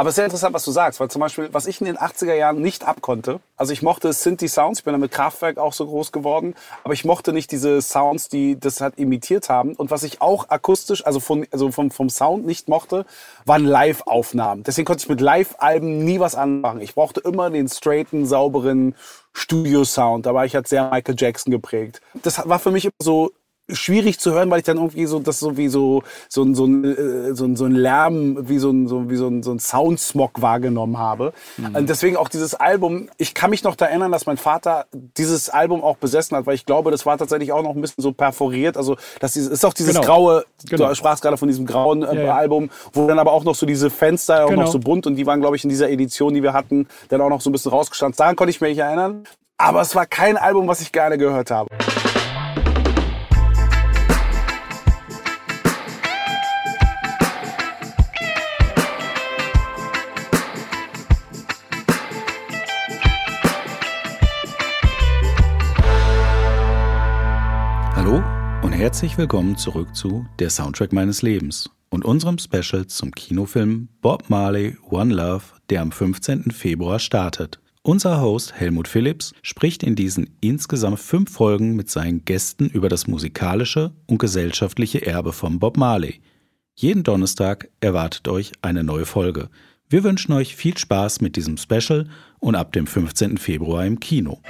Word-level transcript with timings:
Aber 0.00 0.10
es 0.10 0.12
ist 0.12 0.16
sehr 0.16 0.26
interessant, 0.26 0.54
was 0.54 0.64
du 0.64 0.70
sagst, 0.70 1.00
weil 1.00 1.10
zum 1.10 1.18
Beispiel, 1.18 1.48
was 1.50 1.66
ich 1.66 1.80
in 1.80 1.86
den 1.86 1.98
80er 1.98 2.34
Jahren 2.34 2.62
nicht 2.62 2.86
abkonnte, 2.86 3.40
also 3.56 3.72
ich 3.72 3.82
mochte 3.82 4.12
Synthi-Sounds, 4.12 4.78
ich 4.78 4.84
bin 4.84 4.92
dann 4.92 5.00
mit 5.00 5.10
Kraftwerk 5.10 5.58
auch 5.58 5.72
so 5.72 5.84
groß 5.86 6.12
geworden, 6.12 6.54
aber 6.84 6.94
ich 6.94 7.04
mochte 7.04 7.32
nicht 7.32 7.50
diese 7.50 7.82
Sounds, 7.82 8.28
die 8.28 8.60
das 8.60 8.80
halt 8.80 8.96
imitiert 8.96 9.48
haben. 9.48 9.74
Und 9.74 9.90
was 9.90 10.04
ich 10.04 10.22
auch 10.22 10.50
akustisch, 10.50 11.04
also, 11.04 11.18
von, 11.18 11.48
also 11.50 11.72
vom, 11.72 11.90
vom 11.90 12.10
Sound 12.10 12.46
nicht 12.46 12.68
mochte, 12.68 13.06
waren 13.44 13.64
Live-Aufnahmen. 13.64 14.62
Deswegen 14.62 14.86
konnte 14.86 15.02
ich 15.02 15.08
mit 15.08 15.20
Live-Alben 15.20 16.04
nie 16.04 16.20
was 16.20 16.36
anmachen. 16.36 16.80
Ich 16.80 16.94
brauchte 16.94 17.18
immer 17.18 17.50
den 17.50 17.66
straighten, 17.66 18.24
sauberen 18.24 18.94
Studio-Sound. 19.32 20.26
Da 20.26 20.32
war 20.32 20.44
ich 20.44 20.54
halt 20.54 20.68
sehr 20.68 20.88
Michael 20.90 21.16
Jackson 21.18 21.50
geprägt. 21.50 22.00
Das 22.22 22.48
war 22.48 22.60
für 22.60 22.70
mich 22.70 22.84
immer 22.84 22.94
so 23.02 23.32
schwierig 23.70 24.18
zu 24.18 24.32
hören, 24.32 24.50
weil 24.50 24.58
ich 24.58 24.64
dann 24.64 24.76
irgendwie 24.76 25.06
so 25.06 25.18
das 25.18 25.38
so 25.38 25.56
wie 25.56 25.68
so 25.68 26.02
so 26.28 26.42
ein 26.42 26.54
so 26.54 26.64
ein 26.64 26.84
äh, 26.84 27.34
so 27.34 27.44
ein, 27.44 27.56
so 27.56 27.64
ein 27.64 27.72
Lärm 27.72 28.48
wie 28.48 28.58
so 28.58 28.70
ein 28.70 28.88
so 28.88 29.10
wie 29.10 29.16
so 29.16 29.28
ein, 29.28 29.42
so 29.42 29.52
ein 29.52 29.58
Soundsmog 29.58 30.40
wahrgenommen 30.40 30.98
habe. 30.98 31.32
Mhm. 31.56 31.86
Deswegen 31.86 32.16
auch 32.16 32.28
dieses 32.28 32.54
Album. 32.54 33.08
Ich 33.18 33.34
kann 33.34 33.50
mich 33.50 33.64
noch 33.64 33.76
da 33.76 33.86
erinnern, 33.86 34.12
dass 34.12 34.26
mein 34.26 34.36
Vater 34.36 34.86
dieses 34.92 35.50
Album 35.50 35.82
auch 35.82 35.96
besessen 35.96 36.36
hat, 36.36 36.46
weil 36.46 36.54
ich 36.54 36.66
glaube, 36.66 36.90
das 36.90 37.06
war 37.06 37.18
tatsächlich 37.18 37.52
auch 37.52 37.62
noch 37.62 37.74
ein 37.74 37.80
bisschen 37.80 38.02
so 38.02 38.12
perforiert. 38.12 38.76
Also 38.76 38.96
das 39.20 39.36
ist 39.36 39.64
auch 39.64 39.74
dieses 39.74 39.94
genau. 39.94 40.06
graue. 40.06 40.44
Genau. 40.68 40.88
Du 40.88 40.94
sprachst 40.94 41.22
gerade 41.22 41.36
von 41.36 41.48
diesem 41.48 41.66
grauen 41.66 42.02
äh, 42.02 42.14
ja, 42.14 42.22
ja. 42.22 42.34
Album, 42.34 42.70
wo 42.92 43.06
dann 43.06 43.18
aber 43.18 43.32
auch 43.32 43.44
noch 43.44 43.54
so 43.54 43.66
diese 43.66 43.90
Fenster 43.90 44.46
auch 44.46 44.50
genau. 44.50 44.62
noch 44.62 44.72
so 44.72 44.78
bunt 44.78 45.06
und 45.06 45.16
die 45.16 45.26
waren 45.26 45.40
glaube 45.40 45.56
ich 45.56 45.64
in 45.64 45.70
dieser 45.70 45.90
Edition, 45.90 46.34
die 46.34 46.42
wir 46.42 46.52
hatten, 46.52 46.88
dann 47.08 47.20
auch 47.20 47.28
noch 47.28 47.40
so 47.40 47.50
ein 47.50 47.52
bisschen 47.52 47.70
rausgestanden. 47.70 48.16
Daran 48.16 48.36
konnte 48.36 48.50
ich 48.50 48.60
mich 48.60 48.78
erinnern. 48.78 49.24
Aber 49.60 49.80
es 49.80 49.96
war 49.96 50.06
kein 50.06 50.36
Album, 50.36 50.68
was 50.68 50.80
ich 50.80 50.92
gerne 50.92 51.18
gehört 51.18 51.50
habe. 51.50 51.68
Herzlich 68.88 69.18
willkommen 69.18 69.58
zurück 69.58 69.94
zu 69.94 70.26
Der 70.38 70.48
Soundtrack 70.48 70.94
meines 70.94 71.20
Lebens 71.20 71.68
und 71.90 72.06
unserem 72.06 72.38
Special 72.38 72.86
zum 72.86 73.10
Kinofilm 73.10 73.90
Bob 74.00 74.30
Marley 74.30 74.78
One 74.88 75.14
Love, 75.14 75.42
der 75.68 75.82
am 75.82 75.92
15. 75.92 76.52
Februar 76.52 76.98
startet. 76.98 77.60
Unser 77.82 78.22
Host 78.22 78.54
Helmut 78.54 78.88
Phillips 78.88 79.34
spricht 79.42 79.82
in 79.82 79.94
diesen 79.94 80.30
insgesamt 80.40 81.00
fünf 81.00 81.30
Folgen 81.30 81.76
mit 81.76 81.90
seinen 81.90 82.24
Gästen 82.24 82.70
über 82.70 82.88
das 82.88 83.06
musikalische 83.06 83.92
und 84.06 84.16
gesellschaftliche 84.16 85.04
Erbe 85.04 85.34
von 85.34 85.58
Bob 85.58 85.76
Marley. 85.76 86.22
Jeden 86.74 87.02
Donnerstag 87.02 87.68
erwartet 87.80 88.26
euch 88.26 88.52
eine 88.62 88.84
neue 88.84 89.04
Folge. 89.04 89.50
Wir 89.90 90.02
wünschen 90.02 90.32
euch 90.32 90.56
viel 90.56 90.78
Spaß 90.78 91.20
mit 91.20 91.36
diesem 91.36 91.58
Special 91.58 92.08
und 92.38 92.54
ab 92.54 92.72
dem 92.72 92.86
15. 92.86 93.36
Februar 93.36 93.84
im 93.84 94.00
Kino. 94.00 94.40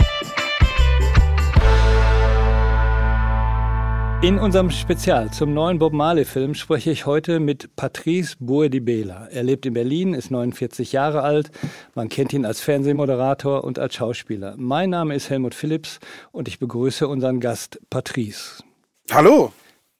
In 4.21 4.41
unserem 4.41 4.69
Spezial 4.71 5.31
zum 5.31 5.55
neuen 5.55 5.79
Bob 5.79 5.93
Marley-Film 5.93 6.55
spreche 6.55 6.91
ich 6.91 7.07
heute 7.07 7.39
mit 7.39 7.77
Patrice 7.77 8.35
Boerdibela. 8.41 9.29
Er 9.29 9.45
lebt 9.45 9.65
in 9.65 9.75
Berlin, 9.75 10.13
ist 10.13 10.33
49 10.33 10.91
Jahre 10.91 11.23
alt. 11.23 11.53
Man 11.95 12.09
kennt 12.09 12.33
ihn 12.33 12.45
als 12.45 12.61
Fernsehmoderator 12.61 13.63
und 13.63 13.79
als 13.79 13.95
Schauspieler. 13.95 14.57
Mein 14.59 14.91
Name 14.91 15.15
ist 15.15 15.31
Helmut 15.31 15.55
Phillips 15.55 16.01
und 16.33 16.49
ich 16.49 16.59
begrüße 16.59 17.07
unseren 17.07 17.39
Gast 17.39 17.81
Patrice. 17.91 18.65
Hallo. 19.13 19.53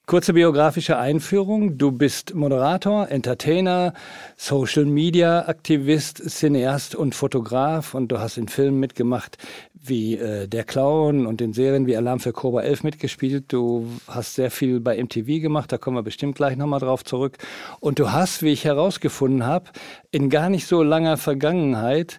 Kurze 0.09 0.33
biografische 0.33 0.97
Einführung. 0.97 1.77
Du 1.77 1.93
bist 1.93 2.35
Moderator, 2.35 3.11
Entertainer, 3.11 3.93
Social 4.39 4.87
Media 4.87 5.47
Aktivist, 5.47 6.23
Cineast 6.31 6.95
und 6.95 7.15
Fotograf 7.15 7.93
und 7.93 8.11
du 8.11 8.19
hast 8.19 8.39
in 8.39 8.49
Filmen 8.49 8.81
mitgemacht 8.81 9.37
wie 9.75 10.17
äh, 10.17 10.49
Der 10.49 10.65
Clown 10.65 11.27
und 11.27 11.43
in 11.43 11.53
Serien 11.53 11.87
wie 11.87 11.95
Alarm 11.95 12.21
für 12.21 12.33
Cobra 12.33 12.63
11 12.63 12.85
mitgespielt. 12.85 13.53
Du 13.53 13.87
hast 14.07 14.37
sehr 14.37 14.51
viel 14.51 14.81
bei 14.81 14.97
MTV 14.97 15.43
gemacht, 15.43 15.71
da 15.73 15.77
kommen 15.77 15.99
wir 15.99 16.03
bestimmt 16.03 16.37
gleich 16.37 16.57
nochmal 16.57 16.81
drauf 16.81 17.05
zurück. 17.05 17.37
Und 17.79 17.99
du 17.99 18.11
hast, 18.11 18.43
wie 18.43 18.53
ich 18.55 18.65
herausgefunden 18.65 19.45
habe, 19.45 19.67
in 20.11 20.31
gar 20.31 20.49
nicht 20.49 20.67
so 20.67 20.83
langer 20.83 21.19
Vergangenheit 21.19 22.19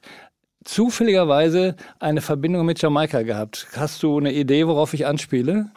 zufälligerweise 0.63 1.75
eine 2.00 2.22
Verbindung 2.22 2.68
mit 2.68 2.80
Jamaika 2.80 3.24
gehabt. 3.24 3.66
Hast 3.75 4.03
du 4.03 4.19
eine 4.19 4.31
Idee, 4.31 4.68
worauf 4.68 4.94
ich 4.94 5.08
anspiele? 5.08 5.72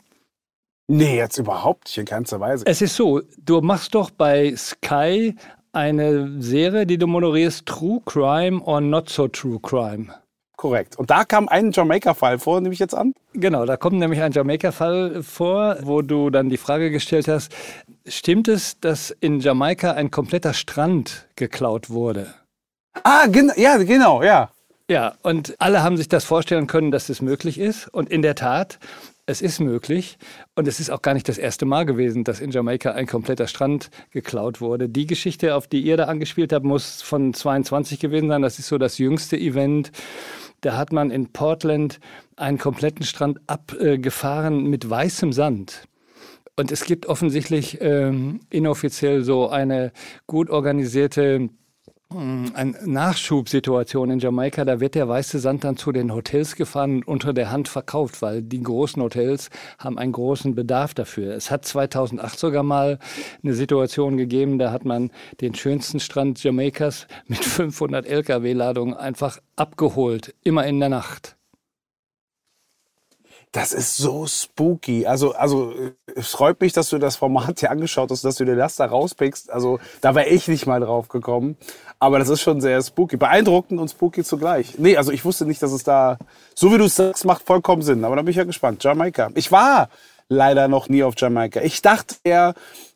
Nee, 0.95 1.17
jetzt 1.17 1.39
überhaupt 1.39 1.87
nicht 1.87 1.97
in 1.97 2.05
keinster 2.05 2.39
Weise. 2.39 2.67
Es 2.67 2.83
ist 2.83 2.97
so, 2.97 3.23
du 3.39 3.63
machst 3.63 3.95
doch 3.95 4.11
bei 4.11 4.55
Sky 4.55 5.35
eine 5.73 6.43
Serie, 6.43 6.85
die 6.85 6.99
du 6.99 7.07
moderierst, 7.07 7.65
True 7.65 8.03
Crime 8.05 8.61
or 8.61 8.83
Not 8.83 9.09
So 9.09 9.27
True 9.27 9.59
Crime. 9.63 10.09
Korrekt. 10.55 10.99
Und 10.99 11.09
da 11.09 11.25
kam 11.25 11.49
ein 11.49 11.73
Jamaika-Fall 11.73 12.39
vor, 12.39 12.61
nehme 12.61 12.75
ich 12.75 12.79
jetzt 12.79 12.95
an? 12.95 13.15
Genau, 13.33 13.65
da 13.65 13.79
kommt 13.79 13.99
nämlich 14.01 14.21
ein 14.21 14.33
Jamaika-Fall 14.33 15.23
vor, 15.23 15.79
wo 15.81 16.03
du 16.03 16.29
dann 16.29 16.51
die 16.51 16.59
Frage 16.59 16.91
gestellt 16.91 17.27
hast, 17.27 17.51
stimmt 18.07 18.49
es, 18.49 18.79
dass 18.79 19.11
in 19.19 19.41
Jamaika 19.41 19.93
ein 19.93 20.11
kompletter 20.11 20.53
Strand 20.53 21.27
geklaut 21.37 21.89
wurde? 21.89 22.35
Ah, 23.03 23.29
gen 23.29 23.51
ja, 23.57 23.79
genau, 23.79 24.23
ja. 24.23 24.51
Ja, 24.91 25.15
und 25.23 25.55
alle 25.59 25.83
haben 25.83 25.97
sich 25.97 26.09
das 26.09 26.25
vorstellen 26.25 26.67
können, 26.67 26.91
dass 26.91 27.07
das 27.07 27.23
möglich 27.23 27.59
ist. 27.59 27.89
Und 27.89 28.11
in 28.11 28.21
der 28.21 28.35
Tat, 28.35 28.79
es 29.27 29.41
ist 29.41 29.61
möglich 29.61 30.19
und 30.57 30.67
es 30.67 30.81
ist 30.81 30.91
auch 30.91 31.03
gar 31.03 31.15
nicht 31.15 31.29
das 31.29 31.39
erste 31.39 31.65
Mal 31.65 31.87
gewesen, 31.87 32.25
dass 32.25 32.41
in 32.41 32.51
Jamaika 32.51 32.93
ein 32.93 33.07
kompletter 33.07 33.47
Strand 33.47 33.91
geklaut 34.11 34.61
wurde. 34.61 34.89
Die 34.89 35.07
Geschichte, 35.07 35.55
auf 35.55 35.69
die 35.69 35.81
ihr 35.81 35.97
da 35.97 36.05
angespielt 36.05 36.53
habt, 36.53 36.65
muss 36.65 37.03
von 37.03 37.33
22 37.33 38.01
gewesen 38.01 38.29
sein. 38.29 38.43
Das 38.43 38.59
ist 38.59 38.67
so 38.67 38.79
das 38.79 38.99
jüngste 38.99 39.37
Event. 39.37 39.93
Da 40.61 40.77
hat 40.77 40.93
man 40.93 41.11
in 41.11 41.33
Portland 41.33 42.01
einen 42.37 42.59
kompletten 42.59 43.05
Strand 43.05 43.41
abgefahren 43.47 44.65
mit 44.65 44.89
weißem 44.89 45.33
Sand. 45.33 45.85
Und 46.57 46.71
es 46.71 46.85
gibt 46.85 47.07
offensichtlich 47.07 47.79
ähm, 47.81 48.41
inoffiziell 48.51 49.23
so 49.23 49.49
eine 49.49 49.93
gut 50.27 50.51
organisierte 50.51 51.49
eine 52.15 52.77
Nachschubsituation 52.85 54.11
in 54.11 54.19
Jamaika, 54.19 54.65
da 54.65 54.81
wird 54.81 54.95
der 54.95 55.09
weiße 55.09 55.39
Sand 55.39 55.65
dann 55.65 55.77
zu 55.77 55.93
den 55.93 56.13
Hotels 56.13 56.57
gefahren 56.57 57.03
und 57.03 57.23
unter 57.23 57.33
der 57.33 57.53
Hand 57.53 57.69
verkauft, 57.69 58.21
weil 58.21 58.43
die 58.43 58.63
großen 58.63 59.01
Hotels 59.01 59.49
haben 59.79 59.97
einen 59.97 60.11
großen 60.13 60.57
Bedarf 60.57 60.93
dafür. 60.93 61.35
Es 61.35 61.53
hat 61.53 61.65
2008 61.65 62.39
sogar 62.39 62.65
mal 62.65 62.99
eine 63.45 63.55
Situation 63.55 64.17
gegeben, 64.17 64.59
da 64.59 64.73
hat 64.73 64.85
man 64.85 65.11
den 65.41 65.55
schönsten 65.55 66.01
Strand 66.01 66.43
Jamaikas 66.43 67.07
mit 67.29 67.45
500 67.45 68.07
Lkw-Ladungen 68.07 68.95
einfach 68.95 69.39
abgeholt, 69.55 70.35
immer 70.43 70.67
in 70.67 70.81
der 70.81 70.89
Nacht. 70.89 71.37
Das 73.53 73.75
ist 73.75 73.99
so 73.99 74.27
spooky. 74.27 75.07
Also, 75.07 75.35
also 75.35 75.75
es 76.17 76.29
freut 76.29 76.59
mich, 76.63 76.73
dass 76.73 76.89
du 76.89 76.97
das 76.97 77.17
Format 77.17 77.61
hier 77.61 77.71
angeschaut 77.71 78.11
hast, 78.11 78.25
dass 78.25 78.37
du 78.37 78.47
dir 78.47 78.57
das 78.57 78.77
da 78.77 78.87
rauspickst. 78.87 79.53
Also 79.53 79.79
da 80.01 80.15
wäre 80.15 80.29
ich 80.29 80.49
nicht 80.49 80.67
mal 80.67 80.81
drauf 80.81 81.09
gekommen. 81.09 81.59
Aber 81.99 82.19
das 82.19 82.31
ist 82.31 82.41
schon 82.41 82.63
sehr 82.63 82.83
spooky. 82.83 83.19
Beeindruckend 83.19 83.79
und 83.79 83.89
spooky 83.89 84.25
zugleich. 84.25 84.79
Nee, 84.79 84.97
also 84.97 85.13
ich 85.13 85.27
wusste 85.27 85.45
nicht, 85.45 85.63
dass 85.63 85.73
es 85.73 85.85
da, 85.85 86.17
so 86.55 86.73
wie 86.73 86.79
du 86.79 86.85
es 86.85 86.97
sagst, 86.97 87.27
macht 87.27 87.43
vollkommen 87.43 87.83
Sinn. 87.83 88.07
Aber 88.07 88.17
da 88.17 88.23
bin 88.23 88.31
ich 88.31 88.37
ja 88.37 88.45
gespannt. 88.45 88.83
Jamaika. 88.83 89.31
Ich 89.35 89.53
war 89.53 89.91
leider 90.33 90.67
noch 90.67 90.89
nie 90.89 91.03
auf 91.03 91.15
Jamaika. 91.17 91.61
Ich 91.61 91.83
dachte 91.83 92.17
eher, 92.25 92.55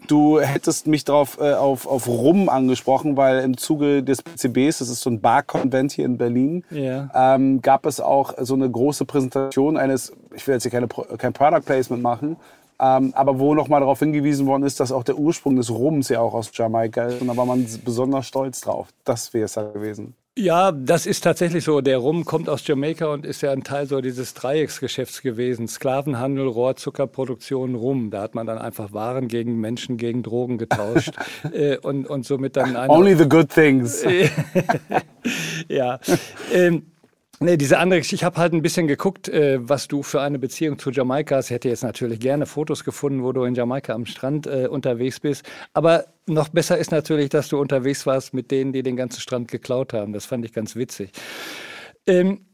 du 0.08 0.40
hättest 0.40 0.86
mich 0.86 1.04
drauf, 1.04 1.38
äh, 1.40 1.52
auf, 1.52 1.86
auf 1.86 2.08
Rum 2.08 2.48
angesprochen, 2.48 3.16
weil 3.16 3.40
im 3.40 3.56
Zuge 3.56 4.02
des 4.02 4.22
PCBs, 4.22 4.78
das 4.78 4.88
ist 4.88 5.02
so 5.02 5.10
ein 5.10 5.20
Bar-Convent 5.20 5.92
hier 5.92 6.06
in 6.06 6.16
Berlin, 6.16 6.64
yeah. 6.72 7.10
ähm, 7.14 7.60
gab 7.60 7.86
es 7.86 8.00
auch 8.00 8.34
so 8.38 8.54
eine 8.54 8.70
große 8.70 9.04
Präsentation 9.04 9.76
eines, 9.76 10.12
ich 10.34 10.46
will 10.46 10.54
jetzt 10.54 10.62
hier 10.62 10.72
keine, 10.72 10.88
kein 10.88 11.32
Product 11.32 11.62
Placement 11.64 12.02
machen, 12.02 12.36
ähm, 12.80 13.12
aber 13.14 13.38
wo 13.38 13.54
nochmal 13.54 13.80
darauf 13.80 13.98
hingewiesen 13.98 14.46
worden 14.46 14.62
ist, 14.62 14.80
dass 14.80 14.92
auch 14.92 15.04
der 15.04 15.18
Ursprung 15.18 15.56
des 15.56 15.70
Rums 15.70 16.08
ja 16.08 16.20
auch 16.20 16.34
aus 16.34 16.50
Jamaika 16.52 17.04
ist. 17.04 17.20
Und 17.20 17.28
da 17.28 17.36
war 17.36 17.46
man 17.46 17.66
besonders 17.84 18.26
stolz 18.26 18.60
drauf. 18.60 18.88
Das 19.04 19.32
wäre 19.32 19.46
es 19.46 19.54
ja 19.54 19.62
gewesen. 19.62 20.14
Ja, 20.38 20.70
das 20.70 21.06
ist 21.06 21.22
tatsächlich 21.24 21.64
so. 21.64 21.80
Der 21.80 21.96
Rum 21.96 22.26
kommt 22.26 22.50
aus 22.50 22.66
Jamaika 22.66 23.06
und 23.06 23.24
ist 23.24 23.40
ja 23.40 23.52
ein 23.52 23.64
Teil 23.64 23.86
so 23.86 24.02
dieses 24.02 24.34
Dreiecksgeschäfts 24.34 25.22
gewesen. 25.22 25.66
Sklavenhandel, 25.66 26.46
Rohrzuckerproduktion, 26.46 27.74
Rum. 27.74 28.10
Da 28.10 28.20
hat 28.20 28.34
man 28.34 28.46
dann 28.46 28.58
einfach 28.58 28.92
Waren 28.92 29.28
gegen 29.28 29.58
Menschen, 29.60 29.96
gegen 29.96 30.22
Drogen 30.22 30.58
getauscht. 30.58 31.14
äh, 31.52 31.78
und, 31.78 32.06
und 32.06 32.26
somit 32.26 32.56
dann 32.56 32.76
Only 32.76 33.14
the 33.16 33.26
good 33.26 33.48
things. 33.48 34.04
ja. 35.68 36.00
Ähm, 36.52 36.82
Nee, 37.38 37.58
diese 37.58 37.78
andere 37.78 38.00
Geschichte. 38.00 38.16
Ich 38.16 38.24
habe 38.24 38.38
halt 38.38 38.54
ein 38.54 38.62
bisschen 38.62 38.86
geguckt, 38.86 39.28
äh, 39.28 39.58
was 39.60 39.88
du 39.88 40.02
für 40.02 40.22
eine 40.22 40.38
Beziehung 40.38 40.78
zu 40.78 40.90
Jamaika 40.90 41.36
hast. 41.36 41.46
Ich 41.46 41.54
hätte 41.54 41.68
jetzt 41.68 41.82
natürlich 41.82 42.18
gerne 42.18 42.46
Fotos 42.46 42.82
gefunden, 42.82 43.22
wo 43.22 43.32
du 43.32 43.44
in 43.44 43.54
Jamaika 43.54 43.92
am 43.92 44.06
Strand 44.06 44.46
äh, 44.46 44.68
unterwegs 44.70 45.20
bist. 45.20 45.44
Aber 45.74 46.06
noch 46.26 46.48
besser 46.48 46.78
ist 46.78 46.92
natürlich, 46.92 47.28
dass 47.28 47.48
du 47.48 47.60
unterwegs 47.60 48.06
warst 48.06 48.32
mit 48.32 48.50
denen, 48.50 48.72
die 48.72 48.82
den 48.82 48.96
ganzen 48.96 49.20
Strand 49.20 49.50
geklaut 49.50 49.92
haben. 49.92 50.14
Das 50.14 50.24
fand 50.24 50.46
ich 50.46 50.54
ganz 50.54 50.76
witzig. 50.76 51.10
Ähm, 52.06 52.46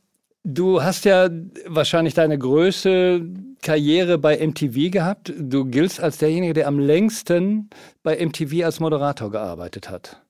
du 0.42 0.82
hast 0.82 1.04
ja 1.04 1.28
wahrscheinlich 1.68 2.14
deine 2.14 2.36
größte 2.36 3.24
Karriere 3.62 4.18
bei 4.18 4.44
MTV 4.44 4.90
gehabt. 4.90 5.32
Du 5.38 5.64
giltst 5.64 6.00
als 6.00 6.18
derjenige, 6.18 6.54
der 6.54 6.66
am 6.66 6.80
längsten 6.80 7.70
bei 8.02 8.16
MTV 8.24 8.64
als 8.64 8.80
Moderator 8.80 9.30
gearbeitet 9.30 9.88
hat. 9.88 10.20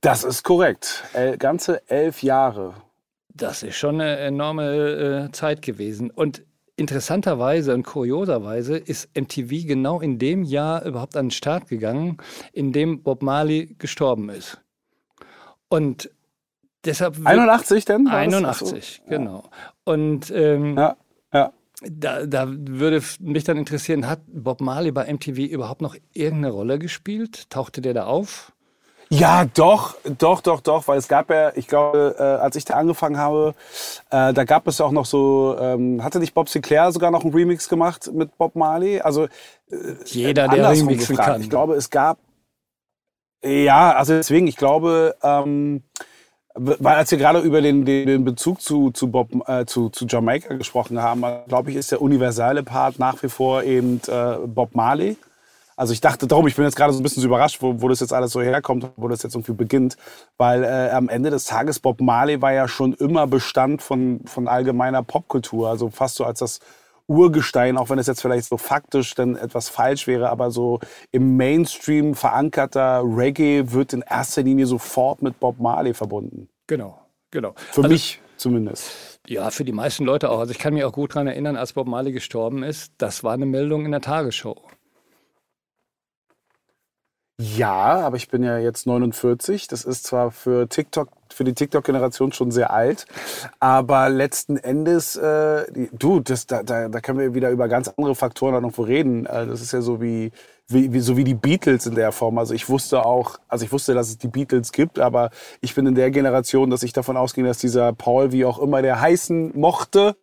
Das 0.00 0.24
ist 0.24 0.42
korrekt. 0.42 1.04
El 1.12 1.38
ganze 1.38 1.88
elf 1.88 2.24
Jahre. 2.24 2.74
Das 3.34 3.62
ist 3.64 3.76
schon 3.76 4.00
eine 4.00 4.16
enorme 4.18 5.26
äh, 5.28 5.32
Zeit 5.32 5.60
gewesen. 5.62 6.10
Und 6.10 6.44
interessanterweise 6.76 7.74
und 7.74 7.84
kurioserweise 7.84 8.76
ist 8.76 9.08
MTV 9.16 9.66
genau 9.66 10.00
in 10.00 10.18
dem 10.18 10.44
Jahr 10.44 10.84
überhaupt 10.84 11.16
an 11.16 11.26
den 11.26 11.30
Start 11.30 11.68
gegangen, 11.68 12.18
in 12.52 12.72
dem 12.72 13.02
Bob 13.02 13.22
Marley 13.22 13.74
gestorben 13.78 14.28
ist. 14.28 14.60
Und 15.68 16.10
deshalb. 16.84 17.16
81 17.24 17.84
denn? 17.84 18.06
81, 18.06 19.02
so? 19.04 19.10
genau. 19.10 19.50
Und 19.84 20.30
ähm, 20.30 20.76
ja, 20.76 20.96
ja. 21.32 21.52
Da, 21.82 22.24
da, 22.24 22.46
würde 22.48 23.02
mich 23.18 23.44
dann 23.44 23.58
interessieren, 23.58 24.08
hat 24.08 24.20
Bob 24.26 24.60
Marley 24.60 24.92
bei 24.92 25.12
MTV 25.12 25.38
überhaupt 25.38 25.82
noch 25.82 25.96
irgendeine 26.12 26.50
Rolle 26.50 26.78
gespielt? 26.78 27.50
Tauchte 27.50 27.82
der 27.82 27.94
da 27.94 28.04
auf? 28.04 28.53
Ja, 29.10 29.44
doch, 29.44 29.96
doch, 30.18 30.40
doch, 30.40 30.60
doch, 30.60 30.88
weil 30.88 30.98
es 30.98 31.08
gab 31.08 31.30
ja, 31.30 31.52
ich 31.54 31.68
glaube, 31.68 32.16
äh, 32.18 32.22
als 32.22 32.56
ich 32.56 32.64
da 32.64 32.74
angefangen 32.74 33.18
habe, 33.18 33.54
äh, 34.10 34.32
da 34.32 34.44
gab 34.44 34.66
es 34.66 34.78
ja 34.78 34.86
auch 34.86 34.92
noch 34.92 35.06
so, 35.06 35.56
ähm, 35.60 36.02
hatte 36.02 36.18
nicht 36.18 36.34
Bob 36.34 36.48
Sinclair 36.48 36.90
sogar 36.92 37.10
noch 37.10 37.22
einen 37.22 37.34
Remix 37.34 37.68
gemacht 37.68 38.10
mit 38.12 38.36
Bob 38.38 38.56
Marley? 38.56 39.00
Also 39.00 39.24
äh, 39.24 39.28
jeder, 40.06 40.48
der 40.48 40.70
remixen 40.70 41.16
kann. 41.16 41.40
Ich 41.40 41.50
glaube, 41.50 41.74
es 41.74 41.90
gab, 41.90 42.18
ja, 43.44 43.92
also 43.92 44.14
deswegen, 44.14 44.46
ich 44.46 44.56
glaube, 44.56 45.16
ähm, 45.22 45.82
weil 46.54 46.94
als 46.94 47.10
wir 47.10 47.18
gerade 47.18 47.40
über 47.40 47.60
den, 47.60 47.84
den, 47.84 48.06
den 48.06 48.24
Bezug 48.24 48.60
zu, 48.60 48.92
zu, 48.92 49.10
Bob, 49.10 49.30
äh, 49.48 49.66
zu, 49.66 49.90
zu 49.90 50.06
Jamaika 50.06 50.54
gesprochen 50.54 51.02
haben, 51.02 51.24
glaube 51.48 51.70
ich, 51.70 51.76
ist 51.76 51.90
der 51.90 52.00
universelle 52.00 52.62
Part 52.62 52.98
nach 52.98 53.22
wie 53.22 53.28
vor 53.28 53.64
eben 53.64 54.00
äh, 54.06 54.36
Bob 54.46 54.74
Marley. 54.74 55.16
Also 55.76 55.92
ich 55.92 56.00
dachte 56.00 56.26
darum, 56.26 56.46
ich 56.46 56.56
bin 56.56 56.64
jetzt 56.64 56.76
gerade 56.76 56.92
so 56.92 57.00
ein 57.00 57.02
bisschen 57.02 57.22
so 57.22 57.28
überrascht, 57.28 57.60
wo, 57.60 57.80
wo 57.80 57.88
das 57.88 58.00
jetzt 58.00 58.12
alles 58.12 58.32
so 58.32 58.40
herkommt, 58.40 58.90
wo 58.96 59.08
das 59.08 59.22
jetzt 59.22 59.34
irgendwie 59.34 59.52
beginnt. 59.52 59.96
Weil 60.36 60.64
äh, 60.64 60.90
am 60.90 61.08
Ende 61.08 61.30
des 61.30 61.44
Tages 61.44 61.80
Bob 61.80 62.00
Marley 62.00 62.40
war 62.42 62.52
ja 62.52 62.68
schon 62.68 62.94
immer 62.94 63.26
Bestand 63.26 63.82
von, 63.82 64.20
von 64.24 64.48
allgemeiner 64.48 65.02
Popkultur. 65.02 65.68
Also 65.68 65.90
fast 65.90 66.16
so 66.16 66.24
als 66.24 66.38
das 66.38 66.60
Urgestein, 67.06 67.76
auch 67.76 67.90
wenn 67.90 67.98
es 67.98 68.06
jetzt 68.06 68.22
vielleicht 68.22 68.46
so 68.46 68.56
faktisch 68.56 69.14
dann 69.14 69.36
etwas 69.36 69.68
falsch 69.68 70.06
wäre, 70.06 70.30
aber 70.30 70.50
so 70.50 70.80
im 71.10 71.36
Mainstream 71.36 72.14
verankerter 72.14 73.02
Reggae 73.04 73.72
wird 73.72 73.92
in 73.92 74.02
erster 74.02 74.42
Linie 74.42 74.66
sofort 74.66 75.20
mit 75.22 75.38
Bob 75.38 75.60
Marley 75.60 75.92
verbunden. 75.92 76.48
Genau, 76.66 76.98
genau. 77.30 77.52
Für 77.56 77.82
also, 77.82 77.92
mich 77.92 78.20
zumindest. 78.36 79.20
Ja, 79.26 79.50
für 79.50 79.64
die 79.64 79.72
meisten 79.72 80.04
Leute 80.04 80.30
auch. 80.30 80.38
Also 80.38 80.52
ich 80.52 80.58
kann 80.58 80.72
mich 80.72 80.84
auch 80.84 80.92
gut 80.92 81.14
daran 81.14 81.26
erinnern, 81.26 81.56
als 81.56 81.74
Bob 81.74 81.86
Marley 81.86 82.12
gestorben 82.12 82.62
ist, 82.62 82.92
das 82.98 83.22
war 83.22 83.34
eine 83.34 83.46
Meldung 83.46 83.84
in 83.84 83.90
der 83.90 84.00
Tagesschau. 84.00 84.62
Ja, 87.40 87.96
aber 88.06 88.16
ich 88.16 88.28
bin 88.28 88.44
ja 88.44 88.58
jetzt 88.58 88.86
49. 88.86 89.66
Das 89.66 89.84
ist 89.84 90.04
zwar 90.04 90.30
für 90.30 90.68
TikTok, 90.68 91.08
für 91.32 91.42
die 91.42 91.52
TikTok-Generation 91.52 92.30
schon 92.30 92.52
sehr 92.52 92.70
alt, 92.72 93.06
aber 93.58 94.08
letzten 94.08 94.56
Endes, 94.56 95.16
äh, 95.16 95.64
du, 95.90 96.20
das, 96.20 96.46
da, 96.46 96.62
da, 96.62 96.88
da 96.88 97.00
können 97.00 97.18
wir 97.18 97.34
wieder 97.34 97.50
über 97.50 97.66
ganz 97.66 97.88
andere 97.88 98.14
Faktoren 98.14 98.62
noch 98.62 98.78
reden. 98.78 99.26
Äh, 99.26 99.48
das 99.48 99.60
ist 99.60 99.72
ja 99.72 99.80
so 99.80 100.00
wie, 100.00 100.30
wie, 100.68 100.92
wie, 100.92 101.00
so 101.00 101.16
wie 101.16 101.24
die 101.24 101.34
Beatles 101.34 101.86
in 101.86 101.96
der 101.96 102.12
Form. 102.12 102.38
Also 102.38 102.54
ich 102.54 102.68
wusste 102.68 103.04
auch, 103.04 103.38
also 103.48 103.64
ich 103.64 103.72
wusste, 103.72 103.94
dass 103.94 104.10
es 104.10 104.18
die 104.18 104.28
Beatles 104.28 104.70
gibt, 104.70 105.00
aber 105.00 105.30
ich 105.60 105.74
bin 105.74 105.86
in 105.86 105.96
der 105.96 106.12
Generation, 106.12 106.70
dass 106.70 106.84
ich 106.84 106.92
davon 106.92 107.16
ausging, 107.16 107.44
dass 107.44 107.58
dieser 107.58 107.92
Paul, 107.92 108.30
wie 108.30 108.44
auch 108.44 108.60
immer 108.60 108.80
der 108.80 109.00
heißen 109.00 109.58
mochte, 109.58 110.14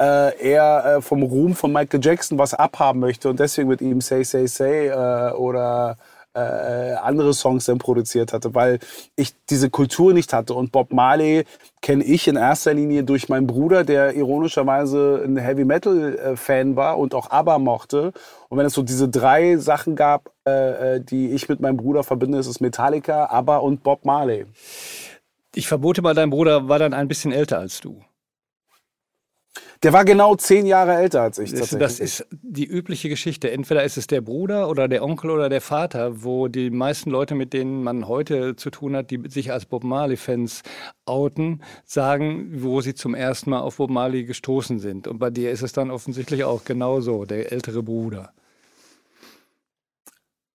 äh, 0.00 0.36
er 0.52 0.96
äh, 0.96 1.00
vom 1.00 1.22
Ruhm 1.22 1.54
von 1.54 1.72
Michael 1.72 2.00
Jackson 2.02 2.38
was 2.38 2.54
abhaben 2.54 2.98
möchte 3.00 3.30
und 3.30 3.38
deswegen 3.38 3.68
mit 3.68 3.80
ihm 3.80 4.00
Say 4.00 4.24
Say 4.24 4.46
Say 4.48 4.88
äh, 4.88 5.32
oder 5.32 5.96
äh, 6.36 6.94
andere 7.02 7.32
Songs 7.34 7.64
dann 7.64 7.78
produziert 7.78 8.32
hatte, 8.32 8.54
weil 8.54 8.78
ich 9.16 9.34
diese 9.48 9.70
Kultur 9.70 10.12
nicht 10.12 10.32
hatte. 10.32 10.54
Und 10.54 10.72
Bob 10.72 10.92
Marley 10.92 11.44
kenne 11.80 12.04
ich 12.04 12.28
in 12.28 12.36
erster 12.36 12.74
Linie 12.74 13.04
durch 13.04 13.28
meinen 13.28 13.46
Bruder, 13.46 13.84
der 13.84 14.14
ironischerweise 14.14 15.22
ein 15.24 15.36
Heavy 15.36 15.64
Metal 15.64 16.16
äh, 16.18 16.76
war 16.76 16.98
und 16.98 17.14
auch 17.14 17.30
ABBA 17.30 17.58
mochte. 17.58 18.12
Und 18.48 18.58
wenn 18.58 18.66
es 18.66 18.74
so 18.74 18.82
diese 18.82 19.08
drei 19.08 19.56
Sachen 19.56 19.96
gab, 19.96 20.30
äh, 20.46 20.96
äh, 20.96 21.00
die 21.00 21.30
ich 21.30 21.48
mit 21.48 21.60
meinem 21.60 21.76
Bruder 21.76 22.04
verbinde, 22.04 22.38
ist 22.38 22.46
es 22.46 22.60
Metallica, 22.60 23.26
ABBA 23.26 23.58
und 23.58 23.82
Bob 23.82 24.04
Marley. 24.04 24.46
Ich 25.54 25.68
vermute 25.68 26.02
mal, 26.02 26.14
dein 26.14 26.30
Bruder 26.30 26.68
war 26.68 26.78
dann 26.78 26.92
ein 26.92 27.08
bisschen 27.08 27.32
älter 27.32 27.58
als 27.58 27.80
du. 27.80 28.02
Der 29.82 29.92
war 29.92 30.04
genau 30.04 30.34
zehn 30.36 30.66
Jahre 30.66 30.94
älter 30.94 31.22
als 31.22 31.38
ich. 31.38 31.52
Das, 31.52 31.70
das 31.70 32.00
ist 32.00 32.26
die 32.30 32.66
übliche 32.66 33.08
Geschichte. 33.08 33.50
Entweder 33.50 33.84
ist 33.84 33.96
es 33.96 34.06
der 34.06 34.20
Bruder 34.20 34.68
oder 34.68 34.88
der 34.88 35.04
Onkel 35.04 35.30
oder 35.30 35.48
der 35.48 35.60
Vater, 35.60 36.24
wo 36.24 36.48
die 36.48 36.70
meisten 36.70 37.10
Leute, 37.10 37.34
mit 37.34 37.52
denen 37.52 37.82
man 37.82 38.08
heute 38.08 38.56
zu 38.56 38.70
tun 38.70 38.96
hat, 38.96 39.10
die 39.10 39.22
sich 39.28 39.52
als 39.52 39.66
Bob 39.66 39.84
Marley-Fans 39.84 40.62
outen, 41.04 41.62
sagen, 41.84 42.62
wo 42.62 42.80
sie 42.80 42.94
zum 42.94 43.14
ersten 43.14 43.50
Mal 43.50 43.60
auf 43.60 43.76
Bob 43.76 43.90
Marley 43.90 44.24
gestoßen 44.24 44.78
sind. 44.78 45.06
Und 45.08 45.18
bei 45.18 45.30
dir 45.30 45.50
ist 45.50 45.62
es 45.62 45.72
dann 45.72 45.90
offensichtlich 45.90 46.44
auch 46.44 46.64
genauso, 46.64 47.24
der 47.24 47.52
ältere 47.52 47.82
Bruder. 47.82 48.32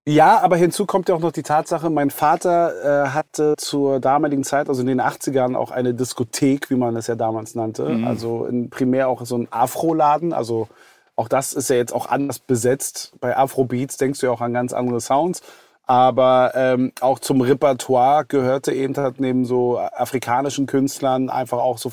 Ja, 0.08 0.40
aber 0.40 0.58
hinzu 0.58 0.88
kommt 0.88 1.10
ja 1.10 1.16
auch 1.16 1.20
noch 1.20 1.32
die 1.32 1.44
Tatsache, 1.44 1.92
mein 1.92 2.10
Vater 2.10 3.06
äh, 3.06 3.10
hatte 3.10 3.54
zur 3.58 4.00
damaligen 4.00 4.44
Zeit, 4.44 4.68
also 4.68 4.82
in 4.82 4.88
den 4.88 5.00
80ern, 5.00 5.56
auch 5.56 5.70
eine 5.70 5.94
Diskothek, 5.94 6.72
wie 6.72 6.76
man 6.76 6.96
es 6.96 7.06
ja 7.06 7.16
damals 7.16 7.54
nannte. 7.54 7.88
Mhm. 7.88 8.08
Also 8.08 8.46
in, 8.46 8.72
primär 8.72 9.10
auch 9.10 9.24
so 9.26 9.38
ein 9.38 9.48
Afro-Laden. 9.52 10.34
Also 10.34 10.68
auch 11.16 11.28
das 11.28 11.54
ist 11.54 11.70
ja 11.70 11.76
jetzt 11.76 11.94
auch 11.94 12.08
anders 12.08 12.40
besetzt. 12.40 13.14
Bei 13.20 13.38
Afrobeats 13.38 13.98
denkst 13.98 14.20
du 14.22 14.26
ja 14.26 14.32
auch 14.32 14.42
an 14.42 14.54
ganz 14.54 14.74
andere 14.74 15.02
Sounds. 15.02 15.44
Aber 15.86 16.54
ähm, 16.56 16.94
auch 17.00 17.20
zum 17.20 17.42
Repertoire 17.42 18.26
gehörte 18.26 18.72
eben 18.72 18.96
halt 18.96 19.20
neben 19.20 19.46
so 19.46 19.78
afrikanischen 19.78 20.66
Künstlern 20.66 21.30
einfach 21.30 21.60
auch 21.60 21.78
so 21.78 21.92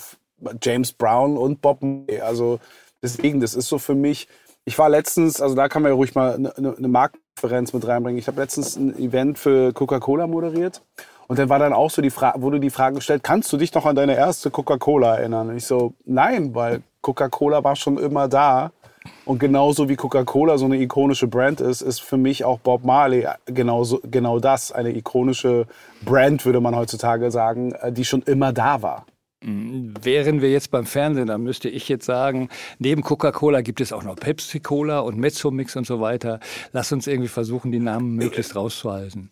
James 0.63 0.93
Brown 0.93 1.37
und 1.37 1.61
Bob. 1.61 1.81
Also 2.23 2.59
deswegen, 3.03 3.41
das 3.41 3.55
ist 3.55 3.69
so 3.69 3.79
für 3.79 3.95
mich 3.95 4.29
ich 4.69 4.79
war 4.79 4.91
letztens, 4.91 5.41
also 5.41 5.55
da 5.55 5.67
kann 5.69 5.81
man 5.81 5.91
ja 5.91 5.97
ruhig 5.97 6.15
mal 6.15 6.35
eine, 6.35 6.53
eine 6.55 6.88
Marktreferenz 6.88 7.73
mit 7.73 7.87
reinbringen. 7.87 8.19
Ich 8.19 8.26
habe 8.26 8.38
letztens 8.38 8.76
ein 8.76 8.99
Event 8.99 9.38
für 9.38 9.73
Coca-Cola 9.73 10.26
moderiert. 10.26 10.82
Und 11.26 11.38
dann 11.38 11.49
war 11.49 11.59
dann 11.59 11.73
auch 11.73 11.91
so 11.91 12.03
die 12.03 12.11
Frage, 12.11 12.43
wurde 12.43 12.61
die 12.61 12.69
Frage 12.69 12.97
gestellt, 12.97 13.23
kannst 13.23 13.50
du 13.50 13.56
dich 13.56 13.73
noch 13.73 13.87
an 13.87 13.97
deine 13.97 14.15
erste 14.15 14.50
Coca-Cola 14.50 15.17
erinnern? 15.17 15.49
Und 15.49 15.56
ich 15.56 15.65
so, 15.65 15.94
nein, 16.05 16.55
weil 16.55 16.82
Coca-Cola 17.00 17.65
war 17.65 17.76
schon 17.76 17.97
immer 17.97 18.29
da. 18.29 18.73
Und 19.25 19.38
genauso 19.38 19.88
wie 19.88 19.97
Coca-Cola 19.97 20.59
so 20.59 20.67
eine 20.67 20.76
ikonische 20.76 21.29
Brand 21.29 21.62
ist, 21.62 21.81
ist 21.81 22.03
für 22.03 22.19
mich 22.19 22.44
auch 22.44 22.59
Bob 22.59 22.85
Marley 22.85 23.26
genauso, 23.47 24.00
genau 24.05 24.38
das. 24.38 24.71
Eine 24.71 24.94
ikonische 24.94 25.67
Brand, 26.05 26.44
würde 26.44 26.61
man 26.61 26.76
heutzutage 26.76 27.31
sagen, 27.31 27.73
äh, 27.73 27.91
die 27.91 28.05
schon 28.05 28.21
immer 28.21 28.53
da 28.53 28.82
war. 28.82 29.06
Wären 29.40 30.42
wir 30.42 30.50
jetzt 30.50 30.73
beim 30.73 30.85
Fernsehen, 30.85 31.28
dann 31.28 31.42
müsste 31.42 31.68
ich 31.68 31.88
jetzt 31.88 32.07
sagen, 32.07 32.49
neben 32.80 33.02
Coca-Cola 33.02 33.61
gibt 33.61 33.80
es 33.80 33.92
auch 33.92 34.02
noch 34.02 34.16
Pepsi-Cola 34.16 34.99
und 34.99 35.16
Mezzomix 35.16 35.76
und 35.76 35.87
so 35.87 36.00
weiter. 36.00 36.40
Lass 36.73 36.90
uns 36.90 37.07
irgendwie 37.07 37.28
versuchen, 37.28 37.71
die 37.71 37.78
Namen 37.78 38.16
möglichst 38.16 38.57
rauszuhalten. 38.57 39.30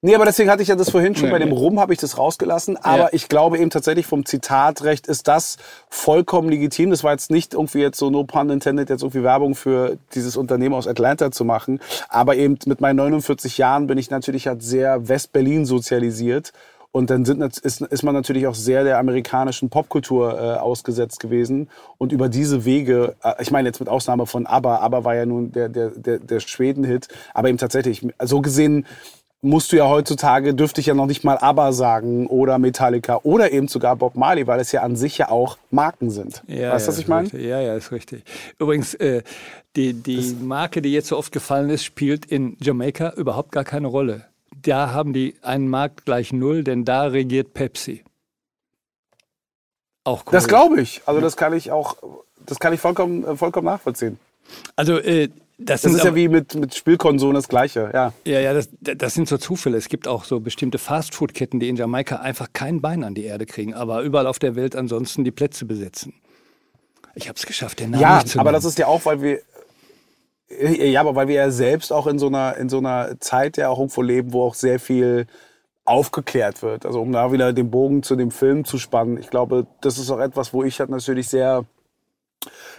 Nee, 0.00 0.14
aber 0.14 0.26
deswegen 0.26 0.48
hatte 0.48 0.62
ich 0.62 0.68
ja 0.68 0.76
das 0.76 0.90
vorhin 0.90 1.16
schon, 1.16 1.26
ja, 1.26 1.32
bei 1.32 1.40
dem 1.40 1.50
Rum 1.50 1.80
habe 1.80 1.92
ich 1.92 1.98
das 1.98 2.18
rausgelassen. 2.18 2.76
Aber 2.76 3.04
ja. 3.04 3.08
ich 3.10 3.28
glaube 3.28 3.58
eben 3.58 3.68
tatsächlich 3.68 4.06
vom 4.06 4.24
Zitatrecht 4.24 5.08
ist 5.08 5.26
das 5.26 5.56
vollkommen 5.90 6.48
legitim. 6.48 6.90
Das 6.90 7.02
war 7.02 7.10
jetzt 7.10 7.32
nicht 7.32 7.54
irgendwie 7.54 7.80
jetzt 7.80 7.98
so 7.98 8.08
no 8.08 8.22
pun 8.22 8.48
intended, 8.48 8.90
jetzt 8.90 9.02
irgendwie 9.02 9.24
Werbung 9.24 9.56
für 9.56 9.98
dieses 10.14 10.36
Unternehmen 10.36 10.76
aus 10.76 10.86
Atlanta 10.86 11.32
zu 11.32 11.44
machen. 11.44 11.80
Aber 12.08 12.36
eben 12.36 12.60
mit 12.66 12.80
meinen 12.80 12.94
49 12.94 13.58
Jahren 13.58 13.88
bin 13.88 13.98
ich 13.98 14.08
natürlich 14.08 14.46
halt 14.46 14.62
sehr 14.62 15.08
West-Berlin 15.08 15.66
sozialisiert. 15.66 16.52
Und 16.90 17.10
dann 17.10 17.24
sind, 17.24 17.42
ist, 17.42 17.80
ist 17.82 18.02
man 18.02 18.14
natürlich 18.14 18.46
auch 18.46 18.54
sehr 18.54 18.82
der 18.82 18.98
amerikanischen 18.98 19.68
Popkultur 19.68 20.32
äh, 20.32 20.58
ausgesetzt 20.58 21.20
gewesen. 21.20 21.68
Und 21.98 22.12
über 22.12 22.28
diese 22.28 22.64
Wege, 22.64 23.14
äh, 23.22 23.34
ich 23.40 23.50
meine 23.50 23.68
jetzt 23.68 23.80
mit 23.80 23.88
Ausnahme 23.88 24.26
von 24.26 24.46
ABBA, 24.46 24.76
ABBA 24.78 25.04
war 25.04 25.14
ja 25.14 25.26
nun 25.26 25.52
der, 25.52 25.68
der, 25.68 25.90
der, 25.90 26.18
der 26.18 26.40
Schweden-Hit, 26.40 27.08
aber 27.34 27.48
eben 27.48 27.58
tatsächlich, 27.58 28.06
so 28.22 28.40
gesehen 28.40 28.86
musst 29.40 29.70
du 29.70 29.76
ja 29.76 29.88
heutzutage, 29.88 30.54
dürfte 30.54 30.80
ich 30.80 30.86
ja 30.88 30.94
noch 30.94 31.06
nicht 31.06 31.24
mal 31.24 31.38
ABBA 31.38 31.72
sagen 31.72 32.26
oder 32.26 32.58
Metallica 32.58 33.20
oder 33.22 33.52
eben 33.52 33.68
sogar 33.68 33.94
Bob 33.94 34.16
Marley, 34.16 34.46
weil 34.46 34.58
es 34.58 34.72
ja 34.72 34.82
an 34.82 34.96
sich 34.96 35.18
ja 35.18 35.30
auch 35.30 35.58
Marken 35.70 36.10
sind. 36.10 36.42
Ja, 36.48 36.72
weißt 36.72 36.86
du, 36.86 36.90
ja, 36.90 36.96
was 36.96 36.98
ich 36.98 37.08
meine? 37.08 37.28
Ja, 37.38 37.60
ja, 37.60 37.76
ist 37.76 37.92
richtig. 37.92 38.24
Übrigens, 38.58 38.94
äh, 38.94 39.22
die, 39.76 39.92
die 39.92 40.36
Marke, 40.40 40.82
die 40.82 40.92
jetzt 40.92 41.08
so 41.08 41.16
oft 41.16 41.30
gefallen 41.30 41.70
ist, 41.70 41.84
spielt 41.84 42.26
in 42.26 42.56
Jamaika 42.60 43.12
überhaupt 43.16 43.52
gar 43.52 43.64
keine 43.64 43.86
Rolle 43.86 44.24
da 44.56 44.92
haben 44.92 45.12
die 45.12 45.34
einen 45.42 45.68
Markt 45.68 46.04
gleich 46.04 46.32
null, 46.32 46.64
denn 46.64 46.84
da 46.84 47.04
regiert 47.04 47.54
Pepsi. 47.54 48.04
Auch 50.04 50.24
cool. 50.26 50.32
Das 50.32 50.48
glaube 50.48 50.80
ich. 50.80 51.02
Also 51.06 51.20
das 51.20 51.36
kann 51.36 51.52
ich 51.52 51.70
auch, 51.70 51.96
das 52.44 52.58
kann 52.58 52.72
ich 52.72 52.80
vollkommen, 52.80 53.24
äh, 53.24 53.36
vollkommen 53.36 53.66
nachvollziehen. 53.66 54.18
Also 54.76 54.98
äh, 54.98 55.28
das, 55.58 55.82
das 55.82 55.92
ist 55.92 56.04
ja 56.04 56.14
wie 56.14 56.28
mit, 56.28 56.54
mit 56.54 56.74
Spielkonsolen 56.74 57.34
das 57.34 57.48
Gleiche, 57.48 57.90
ja. 57.92 58.12
Ja, 58.24 58.40
ja, 58.40 58.54
das, 58.54 58.68
das 58.80 59.14
sind 59.14 59.28
so 59.28 59.38
Zufälle. 59.38 59.76
Es 59.76 59.88
gibt 59.88 60.06
auch 60.06 60.24
so 60.24 60.38
bestimmte 60.38 60.78
Fastfood-Ketten, 60.78 61.58
die 61.58 61.68
in 61.68 61.74
Jamaika 61.74 62.16
einfach 62.16 62.48
kein 62.52 62.80
Bein 62.80 63.02
an 63.02 63.14
die 63.14 63.24
Erde 63.24 63.44
kriegen, 63.44 63.74
aber 63.74 64.02
überall 64.02 64.28
auf 64.28 64.38
der 64.38 64.54
Welt 64.54 64.76
ansonsten 64.76 65.24
die 65.24 65.32
Plätze 65.32 65.64
besetzen. 65.64 66.14
Ich 67.16 67.28
habe 67.28 67.36
es 67.36 67.44
geschafft, 67.44 67.80
den 67.80 67.90
Namen 67.90 68.02
ja, 68.02 68.24
zu 68.24 68.38
Ja, 68.38 68.42
aber 68.42 68.52
das 68.52 68.64
ist 68.64 68.78
ja 68.78 68.86
auch, 68.86 69.04
weil 69.04 69.20
wir, 69.20 69.40
ja, 70.50 71.00
aber 71.00 71.14
weil 71.14 71.28
wir 71.28 71.34
ja 71.36 71.50
selbst 71.50 71.92
auch 71.92 72.06
in 72.06 72.18
so 72.18 72.28
einer, 72.28 72.56
in 72.56 72.68
so 72.68 72.78
einer 72.78 73.20
Zeit 73.20 73.56
ja 73.56 73.68
auch 73.68 73.78
irgendwo 73.78 74.02
leben, 74.02 74.32
wo 74.32 74.42
auch 74.44 74.54
sehr 74.54 74.80
viel 74.80 75.26
aufgeklärt 75.84 76.62
wird. 76.62 76.86
Also 76.86 77.00
um 77.00 77.12
da 77.12 77.32
wieder 77.32 77.52
den 77.52 77.70
Bogen 77.70 78.02
zu 78.02 78.16
dem 78.16 78.30
Film 78.30 78.64
zu 78.64 78.78
spannen. 78.78 79.18
Ich 79.18 79.30
glaube, 79.30 79.66
das 79.80 79.98
ist 79.98 80.10
auch 80.10 80.20
etwas, 80.20 80.52
wo 80.52 80.62
ich 80.64 80.80
halt 80.80 80.90
natürlich 80.90 81.28
sehr 81.28 81.64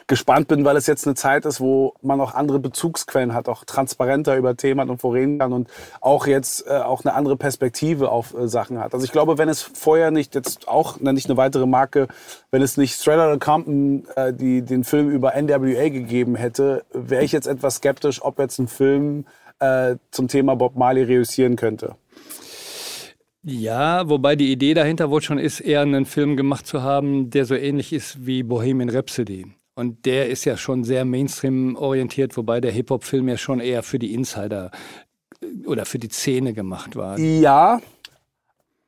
gespannt 0.08 0.48
bin, 0.48 0.66
weil 0.66 0.78
es 0.78 0.88
jetzt 0.88 1.06
eine 1.06 1.16
Zeit 1.16 1.46
ist, 1.46 1.60
wo 1.60 1.94
man 2.02 2.20
auch 2.22 2.34
andere 2.34 2.60
Bezugsquellen 2.60 3.34
hat, 3.34 3.48
auch 3.48 3.64
transparenter 3.66 4.36
über 4.38 4.56
Themen 4.56 4.90
und 4.90 5.00
vorreden 5.00 5.40
kann 5.40 5.54
und 5.54 5.70
auch 6.02 6.28
jetzt 6.28 6.66
äh, 6.68 6.72
auch 6.78 7.04
eine 7.04 7.14
andere 7.14 7.38
Perspektive 7.38 8.10
auf 8.10 8.34
äh, 8.34 8.48
Sachen 8.48 8.80
hat. 8.80 8.94
Also 8.94 9.06
ich 9.06 9.12
glaube, 9.12 9.38
wenn 9.38 9.50
es 9.50 9.62
vorher 9.62 10.12
nicht 10.12 10.36
jetzt 10.36 10.68
auch 10.68 11.00
nenne 11.00 11.20
ich 11.20 11.26
eine 11.26 11.38
weitere 11.38 11.66
Marke, 11.66 12.08
wenn 12.52 12.62
es 12.62 12.78
nicht 12.78 13.00
Outta 13.08 13.38
Compton 13.38 14.08
äh, 14.16 14.34
die 14.34 14.62
den 14.62 14.84
Film 14.84 15.10
über 15.10 15.34
NWA 15.40 15.90
gegeben 15.90 16.36
hätte, 16.36 16.84
wäre 16.92 17.24
ich 17.24 17.32
jetzt 17.32 17.48
etwas 17.48 17.76
skeptisch, 17.76 18.24
ob 18.24 18.40
jetzt 18.40 18.60
ein 18.60 18.68
Film 18.68 19.26
äh, 19.60 19.96
zum 20.12 20.28
Thema 20.28 20.56
Bob 20.56 20.76
Marley 20.76 21.04
reüssieren 21.04 21.56
könnte. 21.56 21.96
Ja, 23.44 24.10
wobei 24.10 24.36
die 24.36 24.52
Idee 24.52 24.74
dahinter 24.74 25.10
wohl 25.10 25.22
schon 25.22 25.40
ist, 25.40 25.62
eher 25.62 25.82
einen 25.82 26.06
Film 26.06 26.36
gemacht 26.36 26.68
zu 26.68 26.84
haben, 26.84 27.30
der 27.30 27.46
so 27.46 27.56
ähnlich 27.56 27.94
ist 27.94 28.26
wie 28.26 28.44
Bohemian 28.44 28.90
Rhapsody. 28.90 29.48
Und 29.76 30.06
der 30.06 30.30
ist 30.30 30.44
ja 30.44 30.58
schon 30.58 30.84
sehr 30.84 31.06
Mainstream 31.06 31.78
orientiert, 31.78 32.36
wobei 32.36 32.60
der 32.60 32.72
Hip-Hop-Film 32.72 33.30
ja 33.30 33.38
schon 33.38 33.62
eher 33.62 33.82
für 33.82 33.98
die 33.98 34.14
Insider 34.14 34.72
äh, 35.42 35.66
oder 35.66 35.86
für 35.86 36.00
die 36.00 36.10
Szene 36.10 36.52
gemacht 36.54 36.98
war. 36.98 37.18
Ja, 37.18 37.80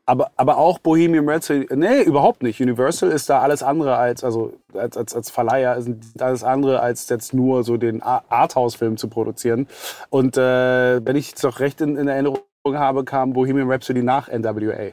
aber, 0.06 0.32
aber 0.36 0.58
auch 0.58 0.80
Bohemian 0.80 1.30
Rhapsody, 1.30 1.68
nee, 1.74 2.02
überhaupt 2.02 2.44
nicht. 2.44 2.60
Universal 2.60 3.10
ist 3.10 3.30
da 3.30 3.40
alles 3.40 3.64
andere 3.64 3.96
als, 3.96 4.26
also 4.26 4.52
als, 4.74 4.98
als, 4.98 5.16
als 5.16 5.32
Verleiher, 5.32 5.78
ist 5.78 5.90
alles 6.22 6.44
andere 6.44 6.82
als 6.82 7.08
jetzt 7.08 7.34
nur 7.34 7.64
so 7.64 7.78
den 7.78 8.02
Arthouse-Film 8.02 8.98
zu 8.98 9.08
produzieren. 9.08 9.68
Und 10.10 10.36
äh, 10.36 11.06
wenn 11.06 11.16
ich 11.16 11.36
es 11.36 11.42
doch 11.42 11.62
recht 11.62 11.80
in, 11.80 11.96
in 11.96 12.10
Erinnerung 12.10 12.40
habe, 12.66 13.04
kam 13.04 13.34
Bohemian 13.34 13.70
Rhapsody 13.70 14.04
nach 14.04 14.28
NWA. 14.28 14.92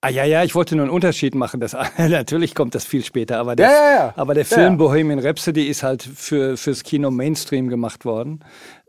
Ah 0.00 0.10
ja, 0.10 0.24
ja, 0.24 0.44
ich 0.44 0.54
wollte 0.54 0.76
nur 0.76 0.84
einen 0.84 0.92
Unterschied 0.92 1.34
machen. 1.34 1.60
Das, 1.60 1.74
natürlich 1.96 2.54
kommt 2.54 2.74
das 2.74 2.84
viel 2.84 3.02
später, 3.04 3.38
aber 3.38 3.56
der, 3.56 3.70
ja, 3.70 3.72
ja, 3.72 3.94
ja. 3.94 4.14
Aber 4.16 4.34
der 4.34 4.44
Film 4.44 4.76
Bohemian 4.76 5.18
Rhapsody 5.18 5.66
ist 5.66 5.82
halt 5.82 6.02
für, 6.02 6.58
fürs 6.58 6.82
Kino 6.82 7.10
Mainstream 7.10 7.68
gemacht 7.68 8.04
worden. 8.04 8.40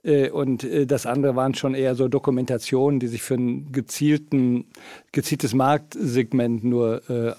Äh, 0.03 0.29
und 0.29 0.63
äh, 0.65 0.85
das 0.85 1.05
andere 1.05 1.35
waren 1.35 1.53
schon 1.53 1.73
eher 1.73 1.95
so 1.95 2.09
Dokumentationen, 2.09 2.99
die 2.99 3.07
sich 3.07 3.21
für 3.21 3.35
ein 3.35 3.71
gezielten, 3.71 4.65
gezieltes 5.13 5.53
Marktsegment 5.53 6.65
nur 6.65 7.01
äh, 7.09 7.33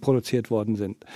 produziert 0.00 0.50
worden 0.50 0.76
sind. 0.76 1.06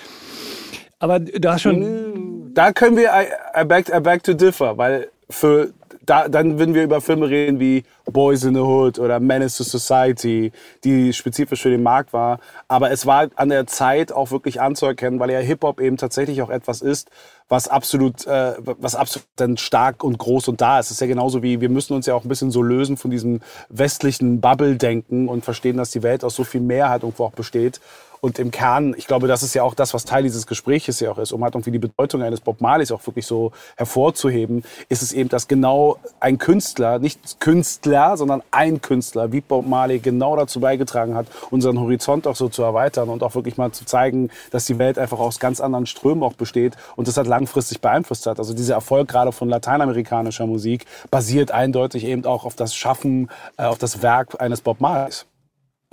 Aber 0.99 1.21
du 1.21 1.53
hast 1.53 1.63
schon. 1.63 2.55
Da 2.55 2.73
können 2.73 2.97
wir 2.97 3.11
I, 3.11 3.61
I, 3.61 3.65
beg, 3.65 3.91
I 3.95 4.01
beg 4.01 4.23
to 4.23 4.33
differ, 4.33 4.79
weil 4.79 5.11
für 5.29 5.75
da, 6.07 6.29
dann 6.29 6.59
würden 6.59 6.75
wir 6.75 6.85
über 6.85 7.01
Filme 7.01 7.29
reden 7.29 7.61
wie 7.61 7.85
Boys 8.05 8.45
in 8.45 8.55
the 8.55 8.61
Hood 8.61 8.99
oder 8.99 9.21
Menace 9.21 9.57
to 9.57 9.65
Society, 9.65 10.53
die 10.85 11.13
spezifisch 11.13 11.63
für 11.63 11.71
den 11.71 11.83
Markt 11.83 12.13
war. 12.13 12.39
Aber 12.69 12.91
es 12.91 13.07
war 13.07 13.29
an 13.35 13.49
der 13.49 13.67
Zeit 13.67 14.13
auch 14.13 14.31
wirklich 14.31 14.61
anzuerkennen, 14.61 15.19
weil 15.19 15.31
ja 15.31 15.41
Hip-Hop 15.41 15.81
eben 15.81 15.97
tatsächlich 15.97 16.41
auch 16.43 16.51
etwas 16.51 16.81
ist, 16.81 17.11
was 17.49 17.69
absolut, 17.69 18.27
äh, 18.27 18.55
was 18.59 18.95
absolut 18.95 19.27
dann 19.37 19.57
stark 19.57 20.03
und 20.03 20.19
groß 20.19 20.49
und 20.49 20.61
da 20.61 20.79
ist. 20.79 20.87
Es 20.87 20.93
ist 20.93 21.01
ja 21.01 21.07
genauso 21.07 21.43
wie, 21.43 21.61
wir 21.61 21.69
müssen 21.69 21.95
uns 21.95 22.07
ja 22.07 22.15
auch 22.15 22.25
ein 22.25 22.29
bisschen 22.29 22.51
so 22.51 22.63
lösen 22.63 22.97
von 22.97 23.11
diesem 23.11 23.41
westlichen 23.69 24.41
Bubble-Denken 24.41 25.29
und 25.29 25.45
verstehen, 25.45 25.77
dass 25.77 25.91
die 25.91 26.03
Welt 26.03 26.25
aus 26.25 26.35
so 26.35 26.45
viel 26.45 26.61
mehr 26.61 26.89
halt 26.89 27.03
irgendwo 27.03 27.25
auch 27.25 27.33
besteht. 27.33 27.81
Und 28.21 28.39
im 28.39 28.51
Kern, 28.51 28.95
ich 28.97 29.07
glaube, 29.07 29.29
das 29.29 29.43
ist 29.43 29.55
ja 29.55 29.63
auch 29.63 29.75
das, 29.75 29.95
was 29.95 30.05
Teil 30.05 30.23
dieses 30.23 30.47
Gespräches 30.47 31.01
ja 31.01 31.11
auch 31.11 31.19
ist, 31.19 31.33
um 31.33 31.43
halt 31.43 31.55
irgendwie 31.55 31.73
die 31.73 31.79
Bedeutung 31.79 32.23
eines 32.23 32.41
Bob 32.41 32.61
Marleys 32.61 32.93
auch 32.93 33.07
wirklich 33.07 33.27
so 33.27 33.53
hervorzuheben, 33.77 34.65
ist 34.89 35.03
es 35.03 35.13
eben, 35.13 35.29
dass 35.29 35.49
genau 35.49 35.99
ein 36.21 36.39
Künstler, 36.39 36.99
nicht 36.99 37.41
Künstler, 37.41 38.17
sondern 38.17 38.43
ein 38.51 38.81
Künstler 38.81 39.33
wie 39.33 39.41
Bob 39.41 39.67
Marley 39.67 39.99
genau 39.99 40.37
dazu 40.37 40.61
beigetragen 40.61 41.15
hat, 41.15 41.27
unseren 41.51 41.79
Horizont 41.81 42.27
auch 42.27 42.37
so 42.37 42.49
zu 42.49 42.63
erweitern 42.63 43.09
und 43.09 43.23
auch 43.23 43.35
wirklich 43.35 43.57
mal 43.57 43.73
zu 43.73 43.85
zeigen, 43.85 44.31
dass 44.51 44.67
die 44.67 44.79
Welt 44.79 44.99
einfach 44.99 45.19
aus 45.19 45.39
ganz 45.39 45.61
anderen 45.61 45.87
Strömen 45.87 46.23
auch 46.23 46.35
besteht 46.35 46.77
und 46.97 47.09
das 47.09 47.17
hat 47.17 47.27
langfristig 47.27 47.81
beeinflusst 47.81 48.27
hat. 48.27 48.39
Also 48.39 48.55
dieser 48.55 48.75
Erfolg 48.75 49.09
gerade 49.09 49.33
von 49.33 49.49
lateinamerikanischer 49.49 50.47
Musik 50.47 50.87
basiert 51.11 51.51
eindeutig 51.51 52.05
eben 52.05 52.25
auch 52.25 52.45
auf 52.45 52.55
das 52.55 52.75
Schaffen, 52.75 53.31
äh, 53.57 53.65
auf 53.65 53.79
das 53.79 54.03
Werk 54.03 54.41
eines 54.41 54.61
Bob 54.61 54.81
Marleys. 54.81 55.27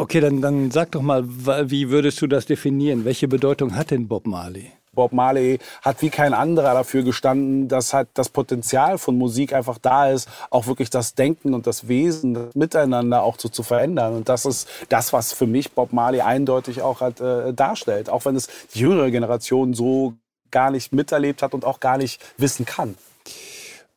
Okay, 0.04 0.20
dann, 0.20 0.42
dann 0.42 0.70
sag 0.70 0.92
doch 0.92 1.02
mal, 1.02 1.24
wie 1.26 1.90
würdest 1.90 2.22
du 2.22 2.28
das 2.28 2.46
definieren? 2.46 3.06
Welche 3.06 3.30
Bedeutung 3.30 3.74
hat 3.78 3.90
denn 3.90 4.10
Bob 4.10 4.28
Marley? 4.28 4.70
Bob 4.92 5.14
Marley 5.14 5.60
hat 5.82 6.02
wie 6.02 6.10
kein 6.10 6.34
anderer 6.34 6.74
dafür 6.74 7.04
gestanden, 7.04 7.70
dass 7.70 7.94
halt 7.94 8.10
das 8.14 8.28
Potenzial 8.28 8.98
von 8.98 9.18
Musik 9.18 9.54
einfach 9.54 9.78
da 9.78 10.10
ist, 10.10 10.28
auch 10.50 10.68
wirklich 10.68 10.90
das 10.90 11.16
Denken 11.16 11.54
und 11.54 11.68
das 11.68 11.88
Wesen 11.88 12.34
das 12.34 12.54
Miteinander 12.54 13.24
auch 13.24 13.40
so 13.40 13.48
zu 13.48 13.64
verändern. 13.64 14.14
Und 14.14 14.28
das 14.28 14.46
ist 14.46 14.68
das, 14.90 15.14
was 15.14 15.32
für 15.32 15.48
mich 15.48 15.72
Bob 15.72 15.94
Marley 15.94 16.20
eindeutig 16.20 16.82
auch 16.82 17.00
halt, 17.00 17.22
äh, 17.22 17.54
darstellt. 17.54 18.10
Auch 18.10 18.26
wenn 18.26 18.36
es 18.36 18.50
die 18.76 18.80
jüngere 18.80 19.10
Generation 19.10 19.74
so 19.74 20.16
gar 20.52 20.70
nicht 20.70 20.92
miterlebt 20.92 21.42
hat 21.42 21.54
und 21.54 21.64
auch 21.64 21.80
gar 21.80 21.98
nicht 21.98 22.22
wissen 22.36 22.66
kann. 22.66 22.96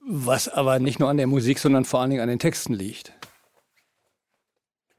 Was 0.07 0.49
aber 0.49 0.79
nicht 0.79 1.01
nur 1.01 1.09
an 1.09 1.17
der 1.17 1.27
Musik, 1.27 1.59
sondern 1.59 1.85
vor 1.85 2.01
allen 2.01 2.11
Dingen 2.11 2.23
an 2.23 2.29
den 2.29 2.39
Texten 2.39 2.75
liegt. 2.75 3.13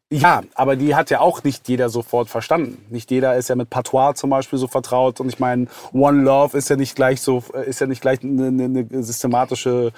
Ja, 0.10 0.42
aber 0.56 0.78
die 0.78 0.96
hat 0.96 1.10
ja 1.10 1.20
auch 1.20 1.44
nicht 1.44 1.68
jeder 1.68 1.90
sofort 1.90 2.30
verstanden. 2.30 2.86
Nicht 2.90 3.12
jeder 3.12 3.36
ist 3.36 3.50
ja 3.50 3.56
mit 3.56 3.70
Patois 3.70 4.14
zum 4.14 4.30
Beispiel 4.30 4.58
so 4.58 4.68
vertraut. 4.68 5.20
Und 5.20 5.28
ich 5.28 5.40
meine, 5.40 5.68
One 5.92 6.22
Love 6.24 6.58
ist 6.58 6.70
ja 6.70 6.78
nicht 6.78 6.96
gleich 6.96 7.20
so, 7.20 7.44
äh, 7.54 7.68
ist 7.70 7.82
ja 7.82 7.88
nicht 7.88 8.02
gleich 8.02 8.24
eine, 8.24 8.48
eine 8.48 9.04
systematische 9.04 9.92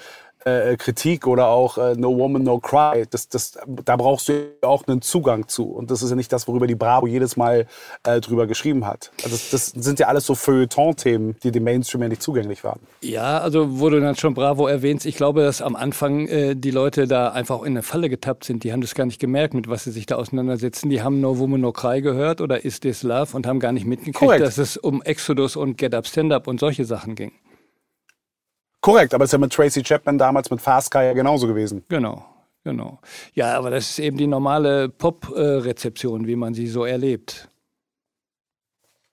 äh, 0.44 0.76
Kritik 0.76 1.26
oder 1.26 1.48
auch 1.48 1.78
äh, 1.78 1.94
No 1.94 2.16
Woman, 2.16 2.42
No 2.42 2.58
Cry. 2.58 3.04
Das, 3.10 3.28
das, 3.28 3.58
da 3.84 3.96
brauchst 3.96 4.28
du 4.28 4.52
auch 4.62 4.86
einen 4.86 5.02
Zugang 5.02 5.48
zu. 5.48 5.64
Und 5.64 5.90
das 5.90 6.02
ist 6.02 6.10
ja 6.10 6.16
nicht 6.16 6.32
das, 6.32 6.48
worüber 6.48 6.66
die 6.66 6.74
Bravo 6.74 7.06
jedes 7.06 7.36
Mal 7.36 7.66
äh, 8.04 8.20
drüber 8.20 8.46
geschrieben 8.46 8.86
hat. 8.86 9.10
Also 9.22 9.36
das, 9.36 9.72
das 9.74 9.84
sind 9.84 9.98
ja 9.98 10.08
alles 10.08 10.26
so 10.26 10.34
Feuilleton-Themen, 10.34 11.36
die 11.42 11.50
dem 11.50 11.64
Mainstream 11.64 12.02
ja 12.02 12.08
nicht 12.08 12.22
zugänglich 12.22 12.64
waren. 12.64 12.80
Ja, 13.02 13.38
also 13.38 13.80
wo 13.80 13.90
du 13.90 14.00
dann 14.00 14.16
schon 14.16 14.34
Bravo 14.34 14.66
erwähnst, 14.66 15.06
ich 15.06 15.16
glaube, 15.16 15.42
dass 15.42 15.62
am 15.62 15.76
Anfang 15.76 16.26
äh, 16.28 16.54
die 16.54 16.70
Leute 16.70 17.06
da 17.06 17.28
einfach 17.30 17.60
in 17.62 17.68
eine 17.68 17.82
Falle 17.82 18.08
getappt 18.08 18.44
sind. 18.44 18.64
Die 18.64 18.72
haben 18.72 18.80
das 18.80 18.94
gar 18.94 19.06
nicht 19.06 19.20
gemerkt, 19.20 19.54
mit 19.54 19.68
was 19.68 19.84
sie 19.84 19.90
sich 19.90 20.06
da 20.06 20.16
auseinandersetzen. 20.16 20.90
Die 20.90 21.02
haben 21.02 21.20
No 21.20 21.38
Woman, 21.38 21.60
No 21.60 21.72
Cry 21.72 22.00
gehört 22.00 22.40
oder 22.40 22.64
Is 22.64 22.80
This 22.80 23.02
Love 23.02 23.36
und 23.36 23.46
haben 23.46 23.60
gar 23.60 23.72
nicht 23.72 23.86
mitgekriegt, 23.86 24.18
Korrekt. 24.18 24.44
dass 24.44 24.58
es 24.58 24.76
um 24.76 25.02
Exodus 25.02 25.56
und 25.56 25.76
Get 25.76 25.94
Up, 25.94 26.06
Stand 26.06 26.32
Up 26.32 26.46
und 26.46 26.60
solche 26.60 26.84
Sachen 26.84 27.14
ging. 27.14 27.32
Korrekt, 28.80 29.12
aber 29.12 29.24
es 29.24 29.28
ist 29.28 29.32
ja 29.32 29.38
mit 29.38 29.52
Tracy 29.52 29.82
Chapman 29.82 30.16
damals 30.16 30.50
mit 30.50 30.60
Fast 30.60 30.90
Car 30.90 31.02
ja 31.02 31.12
genauso 31.12 31.46
gewesen. 31.46 31.84
Genau, 31.88 32.24
genau. 32.64 32.98
Ja, 33.34 33.56
aber 33.58 33.70
das 33.70 33.90
ist 33.90 33.98
eben 33.98 34.16
die 34.16 34.26
normale 34.26 34.88
Pop-Rezeption, 34.88 36.26
wie 36.26 36.36
man 36.36 36.54
sie 36.54 36.66
so 36.66 36.84
erlebt. 36.84 37.48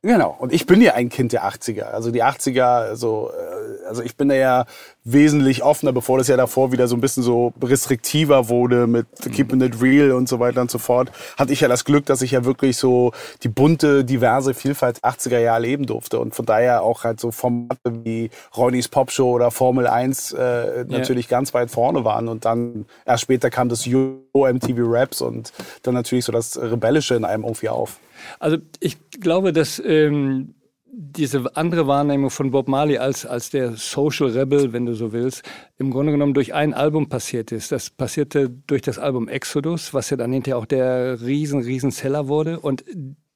Genau. 0.07 0.37
Und 0.39 0.53
ich 0.53 0.65
bin 0.65 0.81
ja 0.81 0.93
ein 0.93 1.09
Kind 1.09 1.33
der 1.33 1.43
80er. 1.43 1.91
Also 1.91 2.11
die 2.11 2.23
80er, 2.23 2.95
so, 2.95 3.29
äh, 3.29 3.87
also 3.89 4.01
ich 4.01 4.15
bin 4.15 4.29
da 4.29 4.35
ja 4.35 4.65
wesentlich 5.03 5.63
offener, 5.63 5.91
bevor 5.91 6.17
das 6.17 6.29
ja 6.29 6.37
davor 6.37 6.71
wieder 6.71 6.87
so 6.87 6.95
ein 6.95 7.01
bisschen 7.01 7.23
so 7.23 7.51
restriktiver 7.61 8.47
wurde 8.47 8.87
mit 8.87 9.05
Keeping 9.33 9.59
It 9.59 9.81
Real 9.81 10.13
und 10.13 10.29
so 10.29 10.39
weiter 10.39 10.61
und 10.61 10.71
so 10.71 10.77
fort, 10.77 11.11
hatte 11.37 11.51
ich 11.51 11.59
ja 11.59 11.67
das 11.67 11.83
Glück, 11.83 12.05
dass 12.05 12.21
ich 12.21 12.31
ja 12.31 12.45
wirklich 12.45 12.77
so 12.77 13.11
die 13.43 13.49
bunte, 13.49 14.05
diverse 14.05 14.53
Vielfalt 14.53 14.99
80er 15.03 15.39
Jahre 15.39 15.61
leben 15.61 15.85
durfte 15.85 16.19
und 16.19 16.33
von 16.33 16.45
daher 16.45 16.83
auch 16.83 17.03
halt 17.03 17.19
so 17.19 17.31
Formate 17.31 17.77
wie 18.05 18.29
Ronnys 18.55 18.87
Popshow 18.87 19.31
oder 19.31 19.51
Formel 19.51 19.87
1 19.87 20.31
äh, 20.31 20.85
natürlich 20.87 21.29
yeah. 21.29 21.37
ganz 21.37 21.53
weit 21.53 21.69
vorne 21.69 22.05
waren 22.05 22.29
und 22.29 22.45
dann 22.45 22.85
erst 23.05 23.23
später 23.23 23.49
kam 23.49 23.67
das 23.67 23.83
Yo 23.83 24.21
MTV 24.33 24.77
Raps 24.83 25.19
und 25.19 25.51
dann 25.83 25.95
natürlich 25.95 26.23
so 26.23 26.31
das 26.31 26.57
Rebellische 26.57 27.15
in 27.15 27.25
einem 27.25 27.43
irgendwie 27.43 27.67
auf. 27.67 27.99
Also 28.39 28.57
ich 28.79 28.97
glaube, 29.11 29.53
dass 29.53 29.81
ähm, 29.83 30.55
diese 30.99 31.55
andere 31.55 31.85
Wahrnehmung 31.85 32.31
von 32.31 32.49
Bob 32.49 32.67
Marley 32.67 32.97
als, 32.97 33.25
als 33.25 33.51
der 33.51 33.73
Social 33.73 34.29
Rebel, 34.29 34.73
wenn 34.73 34.85
du 34.85 34.95
so 34.95 35.11
willst, 35.11 35.43
im 35.77 35.91
Grunde 35.91 36.11
genommen 36.11 36.33
durch 36.33 36.53
ein 36.55 36.73
Album 36.73 37.07
passiert 37.07 37.51
ist. 37.51 37.71
Das 37.71 37.91
passierte 37.91 38.49
durch 38.49 38.81
das 38.81 38.97
Album 38.97 39.27
Exodus, 39.27 39.93
was 39.93 40.09
ja 40.09 40.17
dann 40.17 40.33
hinterher 40.33 40.57
auch 40.57 40.65
der 40.65 41.21
riesen, 41.21 41.61
riesen 41.61 41.91
Seller 41.91 42.27
wurde. 42.27 42.59
Und 42.59 42.83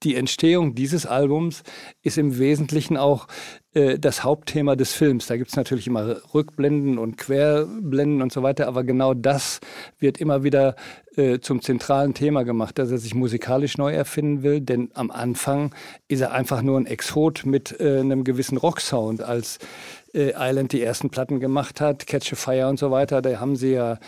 die 0.04 0.16
Entstehung 0.16 0.76
dieses 0.76 1.06
Albums 1.06 1.64
ist 2.02 2.18
im 2.18 2.38
Wesentlichen 2.38 2.98
auch 2.98 3.28
äh, 3.74 4.00
das 4.00 4.24
Hauptthema 4.24 4.76
des 4.76 4.94
Films. 4.94 5.28
Da 5.28 5.38
gibt 5.38 5.50
es 5.50 5.56
natürlich 5.56 5.88
immer 5.88 6.18
Rückblenden 6.34 6.98
und 6.98 7.18
Querblenden 7.18 8.22
und 8.22 8.32
so 8.32 8.44
weiter, 8.44 8.68
aber 8.68 8.84
genau 8.84 9.14
das 9.14 9.60
wird 10.00 10.20
immer 10.20 10.44
wieder 10.44 10.76
äh, 11.16 11.40
zum 11.40 11.62
zentralen 11.62 12.14
Thema 12.14 12.44
gemacht, 12.44 12.80
dass 12.80 12.92
er 12.92 12.98
sich 12.98 13.14
musikalisch 13.14 13.78
neu 13.78 13.94
erfinden 13.94 14.44
will, 14.44 14.62
denn 14.62 14.92
am 14.94 15.12
Anfang 15.12 15.74
ist 16.08 16.22
er 16.22 16.32
einfach 16.32 16.62
nur 16.62 16.80
ein 16.80 16.86
Exot 16.86 17.46
mit 17.46 17.80
äh, 17.80 18.00
einem 18.00 18.24
gewissen 18.24 18.58
Rocksound, 18.58 19.22
als 19.22 19.60
äh, 20.14 20.34
Island 20.36 20.74
die 20.74 20.82
ersten 20.82 21.10
Platten 21.10 21.40
gemacht 21.40 21.80
hat, 21.80 22.08
Catch 22.08 22.34
a 22.34 22.36
Fire 22.36 22.68
und 22.68 22.80
so 22.80 22.92
weiter, 22.92 23.22
da 23.22 23.40
haben 23.40 23.56
sie 23.56 23.74
ja 23.74 24.00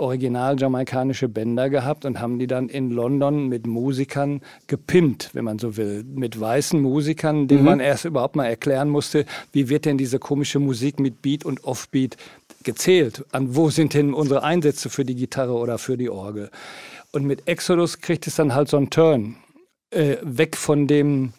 original 0.00 0.58
jamaikanische 0.58 1.28
Bänder 1.28 1.70
gehabt 1.70 2.04
und 2.04 2.20
haben 2.20 2.38
die 2.38 2.46
dann 2.46 2.68
in 2.68 2.90
London 2.90 3.48
mit 3.48 3.66
Musikern 3.66 4.40
gepimpt, 4.66 5.30
wenn 5.34 5.44
man 5.44 5.58
so 5.58 5.76
will. 5.76 6.04
Mit 6.04 6.38
weißen 6.40 6.80
Musikern, 6.80 7.46
denen 7.46 7.60
mhm. 7.60 7.66
man 7.66 7.80
erst 7.80 8.04
überhaupt 8.04 8.36
mal 8.36 8.46
erklären 8.46 8.88
musste, 8.88 9.26
wie 9.52 9.68
wird 9.68 9.84
denn 9.84 9.98
diese 9.98 10.18
komische 10.18 10.58
Musik 10.58 10.98
mit 10.98 11.22
Beat 11.22 11.44
und 11.44 11.64
Offbeat 11.64 12.16
gezählt? 12.62 13.24
An 13.32 13.54
wo 13.54 13.70
sind 13.70 13.94
denn 13.94 14.14
unsere 14.14 14.42
Einsätze 14.42 14.90
für 14.90 15.04
die 15.04 15.14
Gitarre 15.14 15.52
oder 15.52 15.78
für 15.78 15.96
die 15.96 16.10
Orgel? 16.10 16.50
Und 17.12 17.24
mit 17.24 17.48
Exodus 17.48 18.00
kriegt 18.00 18.26
es 18.26 18.36
dann 18.36 18.54
halt 18.54 18.68
so 18.68 18.76
einen 18.76 18.90
Turn. 18.90 19.36
Äh, 19.90 20.16
weg 20.22 20.56
von 20.56 20.86
dem, 20.86 21.32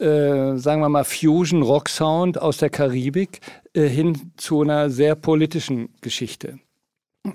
äh, 0.00 0.56
sagen 0.56 0.80
wir 0.80 0.88
mal, 0.88 1.04
Fusion-Rock-Sound 1.04 2.40
aus 2.40 2.56
der 2.56 2.70
Karibik 2.70 3.40
äh, 3.74 3.86
hin 3.86 4.32
zu 4.36 4.62
einer 4.62 4.88
sehr 4.88 5.14
politischen 5.14 5.90
Geschichte. 6.00 6.58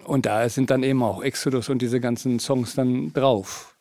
Und 0.06 0.25
da 0.25 0.48
sind 0.50 0.70
dann 0.70 0.84
eben 0.84 1.01
auch 1.01 1.24
Exodus 1.24 1.70
und 1.70 1.82
diese 1.82 2.00
ganzen 2.00 2.39
Songs 2.39 2.75
dann 2.75 3.13
drauf. 3.13 3.77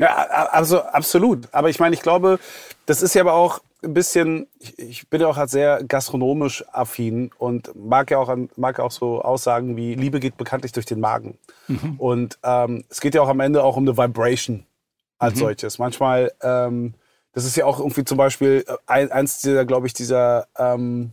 Ja, 0.00 0.14
also 0.14 0.82
absolut. 0.82 1.48
Aber 1.52 1.70
ich 1.70 1.80
meine, 1.80 1.94
ich 1.94 2.02
glaube, 2.02 2.38
das 2.86 3.02
ist 3.02 3.14
ja 3.14 3.22
aber 3.22 3.34
auch 3.34 3.60
ein 3.82 3.94
bisschen, 3.94 4.48
ich, 4.58 4.78
ich 4.78 5.08
bin 5.08 5.20
ja 5.20 5.28
auch 5.28 5.36
halt 5.36 5.50
sehr 5.50 5.82
gastronomisch 5.84 6.64
affin 6.72 7.30
und 7.38 7.74
mag 7.76 8.10
ja 8.10 8.18
auch, 8.18 8.34
mag 8.56 8.78
ja 8.78 8.84
auch 8.84 8.90
so 8.90 9.22
Aussagen 9.22 9.76
wie 9.76 9.94
Liebe 9.94 10.20
geht 10.20 10.36
bekanntlich 10.36 10.72
durch 10.72 10.86
den 10.86 11.00
Magen. 11.00 11.38
Mhm. 11.68 11.94
Und 11.98 12.38
ähm, 12.42 12.84
es 12.88 13.00
geht 13.00 13.14
ja 13.14 13.22
auch 13.22 13.28
am 13.28 13.40
Ende 13.40 13.62
auch 13.62 13.76
um 13.76 13.84
eine 13.84 13.96
Vibration 13.96 14.66
als 15.18 15.34
mhm. 15.34 15.38
solches. 15.40 15.78
Manchmal, 15.78 16.32
ähm, 16.42 16.94
das 17.32 17.44
ist 17.44 17.56
ja 17.56 17.66
auch 17.66 17.78
irgendwie 17.78 18.04
zum 18.04 18.18
Beispiel 18.18 18.64
äh, 18.86 19.08
eins 19.08 19.40
dieser, 19.40 19.64
glaube 19.64 19.86
ich, 19.86 19.94
dieser 19.94 20.48
ähm, 20.56 21.12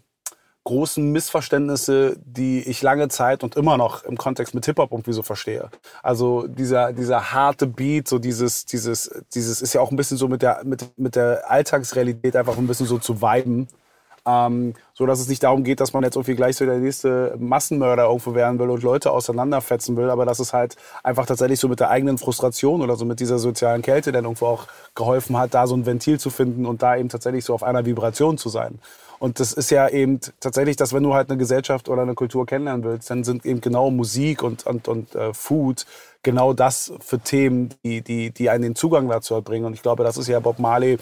großen 0.66 1.12
Missverständnisse, 1.12 2.18
die 2.26 2.62
ich 2.64 2.82
lange 2.82 3.08
Zeit 3.08 3.44
und 3.44 3.56
immer 3.56 3.78
noch 3.78 4.04
im 4.04 4.18
Kontext 4.18 4.54
mit 4.54 4.66
Hip-Hop 4.66 4.92
irgendwie 4.92 5.14
so 5.14 5.24
verstehe. 5.24 5.70
Also 6.04 6.48
dieser, 6.48 6.92
dieser 6.92 7.32
harte 7.32 7.68
Beat, 7.68 8.08
so 8.08 8.20
dieses, 8.20 8.66
dieses, 8.66 9.10
dieses 9.34 9.62
ist 9.62 9.74
ja 9.74 9.82
auch 9.82 9.92
ein 9.92 9.96
bisschen 9.96 10.18
so 10.18 10.28
mit 10.28 10.42
der, 10.42 10.64
mit, 10.66 10.86
mit 10.98 11.16
der 11.16 11.50
Alltagsrealität 11.50 12.36
einfach 12.36 12.58
ein 12.58 12.68
bisschen 12.68 12.88
so 12.88 12.98
zu 12.98 13.22
viben. 13.22 13.68
Ähm, 14.28 14.74
so 14.94 15.06
dass 15.06 15.20
es 15.20 15.28
nicht 15.28 15.44
darum 15.44 15.64
geht, 15.64 15.80
dass 15.80 15.94
man 15.94 16.04
jetzt 16.04 16.16
irgendwie 16.16 16.36
gleich 16.36 16.56
so 16.56 16.66
der 16.66 16.80
nächste 16.80 17.36
Massenmörder 17.38 18.06
irgendwo 18.06 18.34
werden 18.34 18.58
will 18.58 18.70
und 18.70 18.82
Leute 18.82 19.12
auseinanderfetzen 19.12 19.96
will, 19.98 20.10
aber 20.10 20.26
dass 20.26 20.40
es 20.40 20.52
halt 20.52 20.78
einfach 21.04 21.26
tatsächlich 21.26 21.60
so 21.60 21.68
mit 21.68 21.80
der 21.80 21.90
eigenen 21.90 22.18
Frustration 22.18 22.82
oder 22.82 22.96
so 22.96 23.06
mit 23.06 23.20
dieser 23.20 23.38
sozialen 23.38 23.82
Kälte 23.82 24.12
dann 24.12 24.24
irgendwo 24.24 24.48
auch 24.48 24.68
geholfen 24.96 25.38
hat, 25.38 25.54
da 25.54 25.68
so 25.68 25.76
ein 25.76 25.86
Ventil 25.86 26.20
zu 26.20 26.30
finden 26.30 26.66
und 26.66 26.82
da 26.82 26.98
eben 26.98 27.10
tatsächlich 27.10 27.46
so 27.46 27.54
auf 27.54 27.62
einer 27.62 27.86
Vibration 27.86 28.38
zu 28.38 28.50
sein. 28.50 28.80
Und 29.20 29.40
das 29.40 29.54
ist 29.54 29.72
ja 29.72 29.88
eben 29.88 30.20
tatsächlich, 30.40 30.76
dass 30.76 30.94
wenn 30.94 31.04
du 31.04 31.14
halt 31.14 31.30
eine 31.30 31.38
Gesellschaft 31.38 31.90
oder 31.90 32.02
eine 32.02 32.16
Kultur 32.16 32.46
kennenlernen 32.46 32.84
willst, 32.84 33.10
dann 33.10 33.24
sind 33.24 33.46
eben 33.46 33.62
genau 33.62 33.90
Musik 33.90 34.44
und, 34.44 34.66
und, 34.66 34.88
und 34.88 35.16
äh, 35.16 35.34
Food 35.34 35.86
genau 36.24 36.54
das 36.54 36.92
für 37.00 37.20
Themen, 37.20 37.74
die, 37.84 38.02
die, 38.02 38.32
die 38.32 38.50
einen 38.50 38.64
den 38.64 38.76
Zugang 38.76 39.08
dazu 39.08 39.36
erbringen. 39.36 39.66
Und 39.66 39.74
ich 39.74 39.82
glaube, 39.82 40.04
das 40.04 40.18
ist 40.18 40.28
ja 40.28 40.40
Bob 40.40 40.60
Marley 40.60 40.98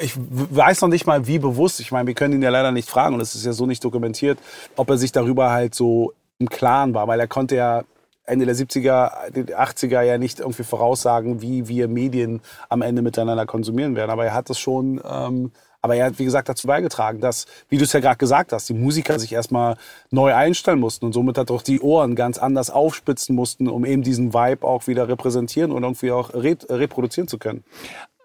ich 0.00 0.14
weiß 0.16 0.82
noch 0.82 0.88
nicht 0.88 1.06
mal, 1.06 1.26
wie 1.26 1.38
bewusst. 1.38 1.80
Ich 1.80 1.92
meine, 1.92 2.06
wir 2.06 2.14
können 2.14 2.34
ihn 2.34 2.42
ja 2.42 2.50
leider 2.50 2.72
nicht 2.72 2.88
fragen 2.88 3.14
und 3.14 3.20
es 3.20 3.34
ist 3.34 3.44
ja 3.44 3.52
so 3.52 3.66
nicht 3.66 3.84
dokumentiert, 3.84 4.38
ob 4.76 4.90
er 4.90 4.98
sich 4.98 5.12
darüber 5.12 5.50
halt 5.50 5.74
so 5.74 6.12
im 6.38 6.48
Klaren 6.48 6.94
war, 6.94 7.08
weil 7.08 7.20
er 7.20 7.28
konnte 7.28 7.56
ja 7.56 7.84
Ende 8.24 8.44
der 8.44 8.54
70er, 8.54 9.32
80er 9.32 10.02
ja 10.02 10.18
nicht 10.18 10.40
irgendwie 10.40 10.62
voraussagen, 10.62 11.40
wie 11.40 11.66
wir 11.68 11.88
Medien 11.88 12.42
am 12.68 12.82
Ende 12.82 13.00
miteinander 13.00 13.46
konsumieren 13.46 13.96
werden. 13.96 14.10
Aber 14.10 14.26
er 14.26 14.34
hat 14.34 14.50
das 14.50 14.58
schon 14.58 15.00
ähm, 15.08 15.50
aber 15.80 15.94
er 15.94 16.06
hat, 16.06 16.18
wie 16.18 16.24
gesagt, 16.24 16.48
dazu 16.48 16.66
beigetragen, 16.66 17.20
dass, 17.20 17.46
wie 17.68 17.78
du 17.78 17.84
es 17.84 17.92
ja 17.92 18.00
gerade 18.00 18.16
gesagt 18.16 18.52
hast, 18.52 18.68
die 18.68 18.74
Musiker 18.74 19.18
sich 19.18 19.32
erstmal 19.32 19.76
neu 20.10 20.34
einstellen 20.34 20.80
mussten 20.80 21.06
und 21.06 21.12
somit 21.12 21.38
hat 21.38 21.50
auch 21.50 21.62
die 21.62 21.80
Ohren 21.80 22.16
ganz 22.16 22.38
anders 22.38 22.70
aufspitzen 22.70 23.34
mussten, 23.34 23.68
um 23.68 23.84
eben 23.84 24.02
diesen 24.02 24.34
Vibe 24.34 24.66
auch 24.66 24.86
wieder 24.86 25.08
repräsentieren 25.08 25.70
und 25.70 25.84
irgendwie 25.84 26.10
auch 26.10 26.34
re 26.34 26.56
reproduzieren 26.68 27.28
zu 27.28 27.38
können. 27.38 27.64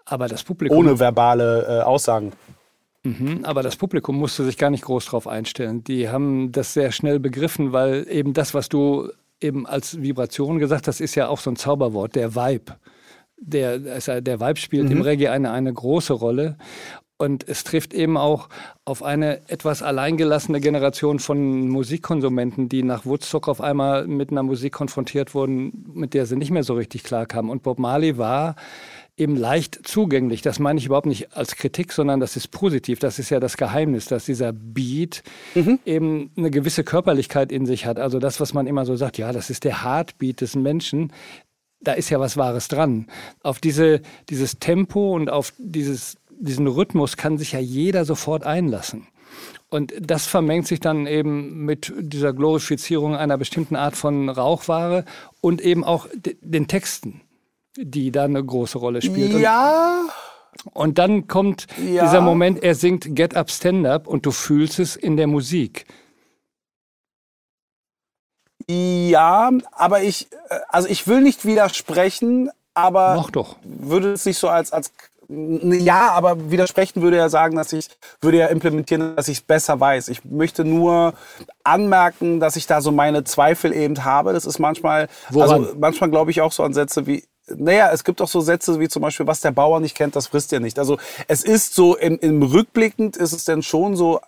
Aber 0.04 0.28
das 0.28 0.42
Publikum. 0.42 0.78
Ohne 0.78 0.98
verbale 0.98 1.66
äh, 1.66 1.82
Aussagen. 1.82 2.32
Mhm, 3.04 3.40
aber 3.44 3.62
das 3.62 3.76
Publikum 3.76 4.16
musste 4.16 4.44
sich 4.44 4.56
gar 4.56 4.70
nicht 4.70 4.84
groß 4.84 5.06
drauf 5.06 5.26
einstellen. 5.26 5.84
Die 5.84 6.08
haben 6.08 6.52
das 6.52 6.72
sehr 6.72 6.90
schnell 6.90 7.20
begriffen, 7.20 7.72
weil 7.72 8.06
eben 8.08 8.32
das, 8.32 8.54
was 8.54 8.68
du 8.68 9.10
eben 9.40 9.66
als 9.66 10.00
Vibration 10.00 10.58
gesagt 10.58 10.88
hast, 10.88 11.00
ist 11.00 11.14
ja 11.14 11.28
auch 11.28 11.38
so 11.38 11.50
ein 11.50 11.56
Zauberwort, 11.56 12.14
der 12.14 12.34
Vibe. 12.34 12.76
Der, 13.36 13.78
der 13.78 14.40
Vibe 14.40 14.58
spielt 14.58 14.86
mhm. 14.86 14.92
im 14.92 15.00
Reggae 15.02 15.28
eine, 15.28 15.50
eine 15.50 15.72
große 15.72 16.14
Rolle. 16.14 16.56
Und 17.16 17.46
es 17.46 17.62
trifft 17.62 17.94
eben 17.94 18.16
auch 18.16 18.48
auf 18.84 19.02
eine 19.02 19.48
etwas 19.48 19.82
alleingelassene 19.82 20.60
Generation 20.60 21.20
von 21.20 21.68
Musikkonsumenten, 21.68 22.68
die 22.68 22.82
nach 22.82 23.06
Woodstock 23.06 23.48
auf 23.48 23.60
einmal 23.60 24.06
mit 24.06 24.30
einer 24.30 24.42
Musik 24.42 24.72
konfrontiert 24.72 25.34
wurden, 25.34 25.92
mit 25.94 26.14
der 26.14 26.26
sie 26.26 26.36
nicht 26.36 26.50
mehr 26.50 26.64
so 26.64 26.74
richtig 26.74 27.04
klarkamen. 27.04 27.50
Und 27.50 27.62
Bob 27.62 27.78
Marley 27.78 28.18
war 28.18 28.56
eben 29.16 29.36
leicht 29.36 29.86
zugänglich. 29.86 30.42
Das 30.42 30.58
meine 30.58 30.78
ich 30.78 30.86
überhaupt 30.86 31.06
nicht 31.06 31.36
als 31.36 31.56
Kritik, 31.56 31.92
sondern 31.92 32.20
das 32.20 32.36
ist 32.36 32.48
positiv. 32.50 32.98
Das 32.98 33.18
ist 33.18 33.30
ja 33.30 33.40
das 33.40 33.56
Geheimnis, 33.56 34.06
dass 34.06 34.24
dieser 34.24 34.52
Beat 34.52 35.22
mhm. 35.54 35.78
eben 35.84 36.30
eine 36.36 36.50
gewisse 36.50 36.84
Körperlichkeit 36.84 37.52
in 37.52 37.66
sich 37.66 37.86
hat. 37.86 37.98
Also 37.98 38.18
das, 38.18 38.40
was 38.40 38.54
man 38.54 38.66
immer 38.66 38.84
so 38.84 38.96
sagt, 38.96 39.18
ja, 39.18 39.32
das 39.32 39.50
ist 39.50 39.64
der 39.64 39.84
Heartbeat 39.84 40.40
des 40.40 40.56
Menschen. 40.56 41.12
Da 41.80 41.92
ist 41.92 42.10
ja 42.10 42.18
was 42.18 42.36
Wahres 42.36 42.68
dran. 42.68 43.06
Auf 43.42 43.60
diese, 43.60 44.00
dieses 44.30 44.58
Tempo 44.58 45.14
und 45.14 45.30
auf 45.30 45.52
dieses 45.58 46.16
diesen 46.38 46.66
Rhythmus 46.66 47.16
kann 47.16 47.38
sich 47.38 47.52
ja 47.52 47.60
jeder 47.60 48.04
sofort 48.04 48.44
einlassen. 48.44 49.06
Und 49.70 49.92
das 50.00 50.26
vermengt 50.26 50.66
sich 50.66 50.78
dann 50.78 51.06
eben 51.06 51.64
mit 51.64 51.92
dieser 51.98 52.32
Glorifizierung 52.32 53.16
einer 53.16 53.36
bestimmten 53.38 53.74
Art 53.74 53.96
von 53.96 54.28
Rauchware 54.28 55.04
und 55.40 55.60
eben 55.60 55.82
auch 55.82 56.06
den 56.14 56.68
Texten, 56.68 57.22
die 57.76 58.10
da 58.10 58.24
eine 58.24 58.44
große 58.44 58.78
Rolle 58.78 59.02
spielen. 59.02 59.40
Ja. 59.40 60.02
Und 60.72 60.98
dann 60.98 61.26
kommt 61.26 61.66
ja. 61.78 62.04
dieser 62.04 62.20
Moment, 62.20 62.62
er 62.62 62.74
singt 62.74 63.14
Get 63.16 63.36
Up, 63.36 63.50
Stand 63.50 63.86
Up 63.86 64.06
und 64.06 64.24
du 64.24 64.30
fühlst 64.30 64.78
es 64.78 64.96
in 64.96 65.16
der 65.16 65.26
Musik. 65.26 65.86
Ja, 68.68 69.50
aber 69.72 70.02
ich, 70.02 70.28
äh, 70.48 70.58
also 70.68 70.88
ich 70.88 71.06
will 71.06 71.20
nicht 71.20 71.44
widersprechen, 71.44 72.50
aber 72.72 73.14
Noch 73.14 73.30
doch. 73.30 73.56
würde 73.62 74.12
es 74.12 74.24
nicht 74.24 74.38
so 74.38 74.48
als, 74.48 74.72
als 74.72 74.92
ja, 75.28 76.10
aber 76.10 76.50
widersprechen 76.50 77.00
würde 77.00 77.16
ja 77.16 77.30
sagen, 77.30 77.56
dass 77.56 77.72
ich, 77.72 77.88
würde 78.20 78.38
ja 78.38 78.46
implementieren, 78.48 79.16
dass 79.16 79.28
ich 79.28 79.38
es 79.38 79.42
besser 79.42 79.80
weiß. 79.80 80.08
Ich 80.08 80.24
möchte 80.24 80.66
nur 80.66 81.14
anmerken, 81.62 82.40
dass 82.40 82.56
ich 82.56 82.66
da 82.66 82.82
so 82.82 82.92
meine 82.92 83.24
Zweifel 83.24 83.72
eben 83.74 84.04
habe. 84.04 84.34
Das 84.34 84.44
ist 84.44 84.58
manchmal, 84.58 85.08
Woran? 85.30 85.50
also 85.64 85.74
manchmal 85.78 86.10
glaube 86.10 86.30
ich 86.30 86.42
auch 86.42 86.52
so 86.52 86.62
an 86.62 86.74
Sätze 86.74 87.06
wie, 87.06 87.24
naja, 87.48 87.90
es 87.92 88.04
gibt 88.04 88.20
auch 88.22 88.28
so 88.28 88.40
Sätze 88.40 88.80
wie 88.80 88.88
zum 88.88 89.02
Beispiel, 89.02 89.26
was 89.26 89.40
der 89.40 89.52
Bauer 89.52 89.80
nicht 89.80 89.96
kennt, 89.96 90.16
das 90.16 90.28
frisst 90.28 90.52
er 90.52 90.60
nicht. 90.60 90.78
Also 90.78 90.98
es 91.28 91.44
ist 91.44 91.74
so, 91.74 91.96
im, 91.96 92.18
im 92.18 92.42
Rückblickend 92.42 93.16
ist 93.16 93.32
es 93.32 93.44
denn 93.44 93.62
schon 93.62 93.96
so 93.96 94.20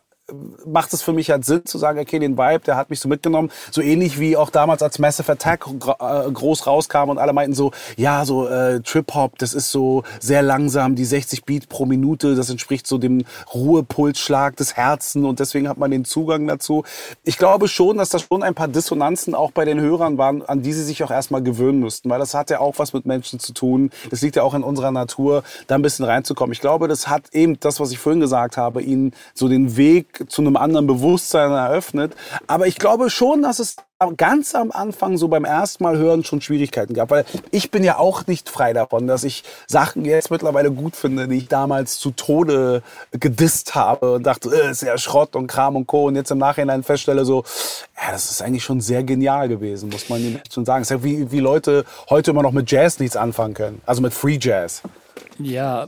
macht 0.66 0.92
es 0.92 1.02
für 1.02 1.12
mich 1.12 1.30
halt 1.30 1.44
Sinn 1.44 1.64
zu 1.64 1.78
sagen, 1.78 2.00
okay, 2.00 2.18
den 2.18 2.36
Vibe, 2.36 2.60
der 2.66 2.76
hat 2.76 2.90
mich 2.90 2.98
so 2.98 3.08
mitgenommen. 3.08 3.50
So 3.70 3.80
ähnlich 3.80 4.18
wie 4.18 4.36
auch 4.36 4.50
damals 4.50 4.82
als 4.82 4.98
Massive 4.98 5.30
Attack 5.30 5.66
äh, 5.66 6.30
groß 6.30 6.66
rauskam 6.66 7.10
und 7.10 7.18
alle 7.18 7.32
meinten 7.32 7.54
so, 7.54 7.70
ja, 7.96 8.24
so 8.24 8.48
äh, 8.48 8.80
Trip-Hop, 8.80 9.38
das 9.38 9.54
ist 9.54 9.70
so 9.70 10.02
sehr 10.20 10.42
langsam, 10.42 10.96
die 10.96 11.04
60 11.04 11.44
Beat 11.44 11.68
pro 11.68 11.86
Minute, 11.86 12.34
das 12.34 12.50
entspricht 12.50 12.86
so 12.86 12.98
dem 12.98 13.24
Ruhepulsschlag 13.54 14.56
des 14.56 14.76
Herzen 14.76 15.24
und 15.24 15.38
deswegen 15.38 15.68
hat 15.68 15.78
man 15.78 15.92
den 15.92 16.04
Zugang 16.04 16.46
dazu. 16.48 16.84
Ich 17.22 17.38
glaube 17.38 17.68
schon, 17.68 17.98
dass 17.98 18.08
da 18.08 18.18
schon 18.18 18.42
ein 18.42 18.54
paar 18.54 18.68
Dissonanzen 18.68 19.34
auch 19.34 19.52
bei 19.52 19.64
den 19.64 19.80
Hörern 19.80 20.18
waren, 20.18 20.42
an 20.42 20.62
die 20.62 20.72
sie 20.72 20.82
sich 20.82 21.04
auch 21.04 21.10
erstmal 21.10 21.42
gewöhnen 21.42 21.78
müssten, 21.78 22.10
weil 22.10 22.18
das 22.18 22.34
hat 22.34 22.50
ja 22.50 22.58
auch 22.58 22.78
was 22.78 22.92
mit 22.92 23.06
Menschen 23.06 23.38
zu 23.38 23.52
tun. 23.52 23.90
Das 24.10 24.22
liegt 24.22 24.34
ja 24.34 24.42
auch 24.42 24.54
in 24.54 24.64
unserer 24.64 24.90
Natur, 24.90 25.44
da 25.68 25.76
ein 25.76 25.82
bisschen 25.82 26.04
reinzukommen. 26.04 26.52
Ich 26.52 26.60
glaube, 26.60 26.88
das 26.88 27.06
hat 27.06 27.32
eben 27.32 27.60
das, 27.60 27.78
was 27.78 27.92
ich 27.92 27.98
vorhin 27.98 28.20
gesagt 28.20 28.56
habe, 28.56 28.82
ihnen 28.82 29.12
so 29.34 29.48
den 29.48 29.76
Weg 29.76 30.15
zu 30.28 30.42
einem 30.42 30.56
anderen 30.56 30.86
Bewusstsein 30.86 31.50
eröffnet. 31.50 32.14
Aber 32.46 32.66
ich 32.66 32.76
glaube 32.76 33.10
schon, 33.10 33.42
dass 33.42 33.58
es 33.58 33.76
ganz 34.16 34.54
am 34.54 34.72
Anfang 34.72 35.16
so 35.16 35.28
beim 35.28 35.44
ersten 35.44 35.82
Mal 35.82 35.96
hören 35.96 36.22
schon 36.22 36.42
Schwierigkeiten 36.42 36.92
gab, 36.92 37.10
weil 37.10 37.24
ich 37.50 37.70
bin 37.70 37.82
ja 37.82 37.98
auch 37.98 38.26
nicht 38.26 38.50
frei 38.50 38.74
davon, 38.74 39.06
dass 39.06 39.24
ich 39.24 39.42
Sachen 39.66 40.04
jetzt 40.04 40.30
mittlerweile 40.30 40.70
gut 40.70 40.96
finde, 40.96 41.28
die 41.28 41.38
ich 41.38 41.48
damals 41.48 41.98
zu 41.98 42.10
Tode 42.10 42.82
gedisst 43.12 43.74
habe 43.74 44.14
und 44.14 44.26
dachte, 44.26 44.50
äh, 44.50 44.70
ist 44.70 44.82
ja 44.82 44.98
Schrott 44.98 45.34
und 45.34 45.46
Kram 45.46 45.76
und 45.76 45.86
Co. 45.86 46.06
Und 46.06 46.16
jetzt 46.16 46.30
im 46.30 46.38
Nachhinein 46.38 46.82
feststelle 46.82 47.24
so, 47.24 47.44
ja, 47.96 48.12
das 48.12 48.30
ist 48.30 48.42
eigentlich 48.42 48.64
schon 48.64 48.80
sehr 48.80 49.02
genial 49.02 49.48
gewesen, 49.48 49.88
muss 49.88 50.08
man 50.10 50.40
schon 50.52 50.66
sagen. 50.66 50.82
Es 50.82 50.90
ist 50.90 50.96
ja 50.98 51.02
wie, 51.02 51.30
wie 51.32 51.40
Leute 51.40 51.84
heute 52.10 52.32
immer 52.32 52.42
noch 52.42 52.52
mit 52.52 52.70
Jazz 52.70 52.98
nichts 52.98 53.16
anfangen 53.16 53.54
können, 53.54 53.80
also 53.86 54.02
mit 54.02 54.12
Free 54.12 54.38
Jazz. 54.38 54.82
Ja, 55.38 55.86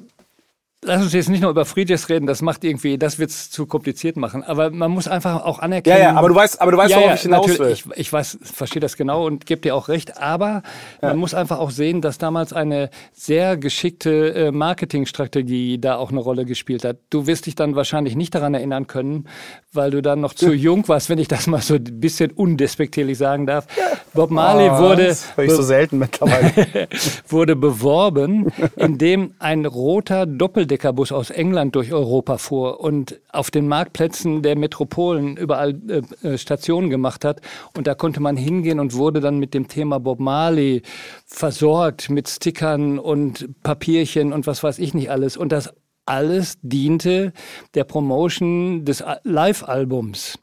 Lass 0.85 1.03
uns 1.03 1.13
jetzt 1.13 1.29
nicht 1.29 1.41
nur 1.41 1.51
über 1.51 1.65
Friedrichs 1.65 2.09
reden, 2.09 2.29
das 2.29 2.41
macht 2.41 2.63
irgendwie, 2.63 2.99
das 2.99 3.19
wird 3.19 3.31
es 3.31 3.51
zu 3.51 3.67
kompliziert 3.67 4.17
machen. 4.17 4.45
Aber 4.45 4.71
man 4.71 4.93
muss 4.93 5.09
einfach 5.09 5.45
auch 5.45 5.59
anerkennen. 5.59 5.99
Ja, 5.99 6.13
ja, 6.13 6.15
aber 6.15 6.29
du 6.29 6.37
weißt, 6.37 6.61
aber 6.61 6.71
du 6.71 6.79
weißt, 6.79 6.91
ja, 6.93 6.99
worauf 6.99 7.09
ja, 7.09 7.15
ich 7.17 7.23
hinaus 7.23 7.59
will. 7.59 7.73
Ich, 7.73 7.85
ich 7.97 8.13
weiß, 8.13 8.39
verstehe 8.43 8.79
das 8.79 8.97
genau 8.97 9.27
und 9.27 9.45
gebe 9.45 9.61
dir 9.61 9.75
auch 9.75 9.89
recht. 9.89 10.23
Aber 10.23 10.63
ja. 11.03 11.09
man 11.09 11.17
muss 11.17 11.35
einfach 11.35 11.59
auch 11.59 11.73
sehen, 11.73 12.01
dass 12.01 12.19
damals 12.19 12.53
eine 12.53 12.91
sehr 13.13 13.57
geschickte 13.57 14.35
äh, 14.35 14.51
Marketingstrategie 14.53 15.79
da 15.79 15.97
auch 15.97 16.13
eine 16.13 16.21
Rolle 16.21 16.45
gespielt 16.45 16.85
hat. 16.85 16.99
Du 17.11 17.27
wirst 17.27 17.47
dich 17.47 17.57
dann 17.57 17.75
wahrscheinlich 17.75 18.15
nicht 18.15 18.37
daran 18.37 18.55
erinnern 18.55 18.87
können, 18.87 19.27
weil 19.73 19.91
du 19.91 20.01
dann 20.01 20.21
noch 20.21 20.33
zu 20.33 20.53
jung 20.55 20.87
warst, 20.87 21.11
wenn 21.11 21.19
ich 21.19 21.27
das 21.27 21.49
mal 21.49 21.61
so 21.61 21.75
ein 21.75 21.99
bisschen 21.99 22.31
undespektierlich 22.31 23.19
sagen 23.19 23.47
darf. 23.49 23.67
Bob 24.15 24.31
Marley 24.31 24.71
oh, 24.71 24.79
wurde, 24.79 25.09
ich 25.09 25.51
so 25.51 25.63
selten 25.63 25.99
mittlerweile. 25.99 26.89
wurde 27.29 27.57
beworben, 27.57 28.53
indem 28.77 29.35
ein 29.41 29.67
roter 29.67 30.25
Doppel 30.25 30.68
Doppeldeckerbus 30.69 31.13
aus 31.13 31.31
England 31.31 31.75
durch 31.75 31.93
Europa 31.93 32.39
fuhr 32.39 32.81
und 32.81 33.21
auf 33.33 33.51
den 33.51 33.67
Marktplätzen 33.67 34.43
der 34.43 34.57
Metropolen 34.57 35.37
überall 35.37 35.81
äh, 35.89 36.29
äh, 36.29 36.39
Stationen 36.39 36.91
gemacht 36.91 37.25
hat. 37.25 37.41
Und 37.77 37.87
da 37.87 37.95
konnte 37.95 38.21
man 38.21 38.37
hingehen 38.37 38.79
und 38.79 38.95
wurde 38.95 39.21
dann 39.21 39.39
mit 39.39 39.55
dem 39.55 39.69
Thema 39.69 39.99
Bob 39.99 40.21
Marley 40.21 40.83
versorgt 41.27 42.11
mit 42.11 42.29
Stickern 42.29 42.99
und 42.99 43.49
Papierchen 43.63 44.33
und 44.33 44.47
was 44.47 44.63
weiß 44.63 44.79
ich 44.79 44.95
nicht 44.95 45.11
alles. 45.11 45.37
Und 45.37 45.51
das 45.51 45.73
alles 46.07 46.59
diente 46.63 47.33
der 47.75 47.85
Promotion 47.85 48.85
des 48.85 49.03
Live-Albums 49.25 50.39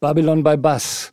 Babylon 0.00 0.42
by 0.42 0.56
Bus. 0.56 1.10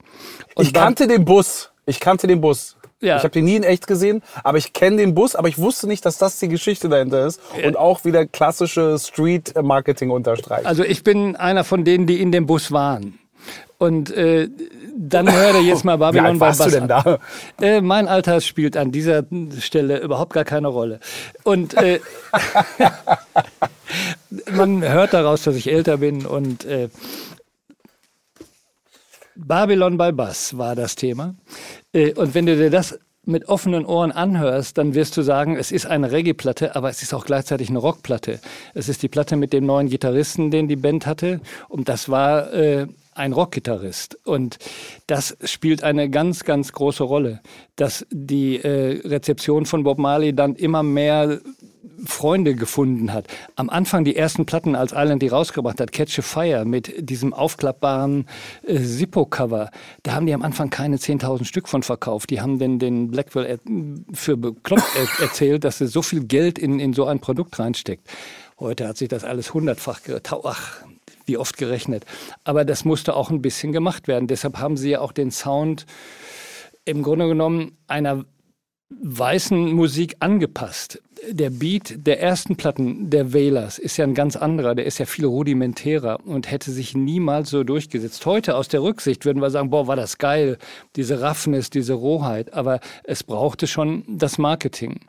Und 0.55 0.67
ich 0.67 0.73
kannte 0.73 1.07
den 1.07 1.25
Bus. 1.25 1.71
Ich 1.85 1.99
kannte 1.99 2.27
den 2.27 2.41
Bus. 2.41 2.78
Ja. 3.01 3.17
Ich 3.17 3.23
habe 3.23 3.31
den 3.31 3.45
nie 3.45 3.55
in 3.55 3.63
echt 3.63 3.87
gesehen, 3.87 4.21
aber 4.43 4.57
ich 4.57 4.73
kenne 4.73 4.97
den 4.97 5.15
Bus, 5.15 5.35
aber 5.35 5.47
ich 5.47 5.57
wusste 5.57 5.87
nicht, 5.87 6.05
dass 6.05 6.17
das 6.17 6.37
die 6.39 6.49
Geschichte 6.49 6.89
dahinter 6.89 7.25
ist 7.25 7.39
und 7.63 7.77
auch 7.77 8.03
wieder 8.03 8.25
klassische 8.25 8.97
Street-Marketing 8.99 10.09
unterstreicht. 10.09 10.65
Also 10.65 10.83
ich 10.83 11.03
bin 11.03 11.35
einer 11.37 11.63
von 11.63 11.85
denen, 11.85 12.07
die 12.07 12.21
in 12.21 12.31
dem 12.31 12.45
Bus 12.45 12.71
waren. 12.71 13.17
Und 13.77 14.11
äh, 14.11 14.49
dann 14.97 15.31
höre 15.33 15.61
jetzt 15.61 15.85
mal 15.85 15.97
Babylon 15.97 16.35
Wie 16.35 16.39
warst 16.41 16.65
du 16.65 16.69
denn 16.69 16.89
da? 16.89 17.19
Äh, 17.61 17.79
mein 17.79 18.09
Alter 18.09 18.41
spielt 18.41 18.75
an 18.75 18.91
dieser 18.91 19.23
Stelle 19.61 19.99
überhaupt 19.99 20.33
gar 20.33 20.43
keine 20.43 20.67
Rolle. 20.67 20.99
Und 21.43 21.75
äh, 21.75 22.01
man 24.51 24.83
hört 24.83 25.13
daraus, 25.13 25.43
dass 25.43 25.55
ich 25.55 25.71
älter 25.71 25.97
bin 25.97 26.25
und 26.25 26.65
äh, 26.65 26.89
Babylon 29.35 29.97
by 29.97 30.11
Bass 30.11 30.57
war 30.57 30.75
das 30.75 30.95
Thema. 30.95 31.35
Äh, 31.93 32.13
und 32.13 32.33
wenn 32.35 32.45
du 32.45 32.55
dir 32.55 32.69
das 32.69 32.99
mit 33.25 33.47
offenen 33.47 33.85
Ohren 33.85 34.11
anhörst, 34.11 34.77
dann 34.77 34.95
wirst 34.95 35.15
du 35.15 35.21
sagen, 35.21 35.55
es 35.55 35.71
ist 35.71 35.85
eine 35.85 36.11
Reggae-Platte, 36.11 36.75
aber 36.75 36.89
es 36.89 37.03
ist 37.03 37.13
auch 37.13 37.25
gleichzeitig 37.25 37.69
eine 37.69 37.79
Rockplatte. 37.79 38.39
Es 38.73 38.89
ist 38.89 39.03
die 39.03 39.07
Platte 39.07 39.35
mit 39.35 39.53
dem 39.53 39.65
neuen 39.65 39.89
Gitarristen, 39.89 40.51
den 40.51 40.67
die 40.67 40.75
Band 40.75 41.05
hatte. 41.05 41.41
Und 41.67 41.89
das 41.89 42.09
war 42.09 42.51
äh, 42.53 42.87
ein 43.19 43.33
Rockgitarrist. 43.33 44.17
Und 44.25 44.57
das 45.07 45.37
spielt 45.43 45.83
eine 45.83 46.09
ganz, 46.09 46.43
ganz 46.43 46.71
große 46.71 47.03
Rolle, 47.03 47.41
dass 47.75 48.05
die 48.09 48.57
äh, 48.57 49.07
Rezeption 49.07 49.65
von 49.65 49.83
Bob 49.83 49.99
Marley 49.99 50.33
dann 50.33 50.55
immer 50.55 50.83
mehr 50.83 51.39
Freunde 52.05 52.55
gefunden 52.55 53.13
hat. 53.13 53.27
Am 53.55 53.69
Anfang 53.69 54.03
die 54.03 54.15
ersten 54.15 54.45
Platten, 54.45 54.75
als 54.75 54.93
Island 54.95 55.21
die 55.21 55.27
rausgebracht 55.27 55.79
hat, 55.79 55.91
Catch 55.91 56.19
a 56.19 56.21
Fire 56.21 56.65
mit 56.65 57.09
diesem 57.09 57.33
aufklappbaren 57.33 58.25
äh, 58.65 58.79
Zippo-Cover, 58.79 59.69
da 60.03 60.13
haben 60.13 60.25
die 60.25 60.33
am 60.33 60.41
Anfang 60.41 60.69
keine 60.69 60.97
10.000 60.97 61.45
Stück 61.45 61.67
von 61.67 61.83
verkauft. 61.83 62.29
Die 62.29 62.41
haben 62.41 62.59
den, 62.59 62.79
den 62.79 63.11
Blackwell 63.11 63.45
er, 63.45 63.59
für 64.13 64.37
bekloppt 64.37 64.83
er, 64.95 65.23
erzählt, 65.23 65.63
dass 65.63 65.81
er 65.81 65.87
so 65.87 66.01
viel 66.01 66.23
Geld 66.23 66.57
in, 66.57 66.79
in 66.79 66.93
so 66.93 67.05
ein 67.05 67.19
Produkt 67.19 67.59
reinsteckt. 67.59 68.07
Heute 68.59 68.87
hat 68.87 68.97
sich 68.97 69.07
das 69.07 69.23
alles 69.23 69.53
hundertfach, 69.53 70.01
ach, 70.43 70.83
wie 71.29 71.37
oft 71.37 71.57
gerechnet. 71.57 72.05
Aber 72.43 72.65
das 72.65 72.83
musste 72.83 73.15
auch 73.15 73.29
ein 73.29 73.41
bisschen 73.41 73.71
gemacht 73.71 74.07
werden. 74.07 74.27
Deshalb 74.27 74.57
haben 74.57 74.75
sie 74.75 74.89
ja 74.89 74.99
auch 74.99 75.13
den 75.13 75.31
Sound 75.31 75.85
im 76.85 77.03
Grunde 77.03 77.27
genommen 77.27 77.77
einer 77.87 78.25
weißen 78.89 79.71
Musik 79.71 80.15
angepasst. 80.19 81.01
Der 81.29 81.51
Beat 81.51 82.07
der 82.07 82.21
ersten 82.21 82.55
Platten 82.55 83.09
der 83.09 83.33
Wailers 83.33 83.77
ist 83.77 83.97
ja 83.97 84.05
ein 84.05 84.15
ganz 84.15 84.35
anderer, 84.35 84.73
der 84.73 84.85
ist 84.85 84.97
ja 84.97 85.05
viel 85.05 85.25
rudimentärer 85.25 86.25
und 86.25 86.49
hätte 86.49 86.71
sich 86.71 86.95
niemals 86.95 87.49
so 87.51 87.63
durchgesetzt. 87.63 88.25
Heute 88.25 88.55
aus 88.55 88.69
der 88.69 88.81
Rücksicht 88.81 89.25
würden 89.25 89.41
wir 89.41 89.51
sagen, 89.51 89.69
boah, 89.69 89.85
war 89.85 89.97
das 89.97 90.17
geil, 90.17 90.57
diese 90.95 91.21
Raffness, 91.21 91.69
diese 91.69 91.93
Rohheit, 91.93 92.53
aber 92.53 92.79
es 93.03 93.23
brauchte 93.23 93.67
schon 93.67 94.03
das 94.07 94.37
Marketing. 94.37 95.01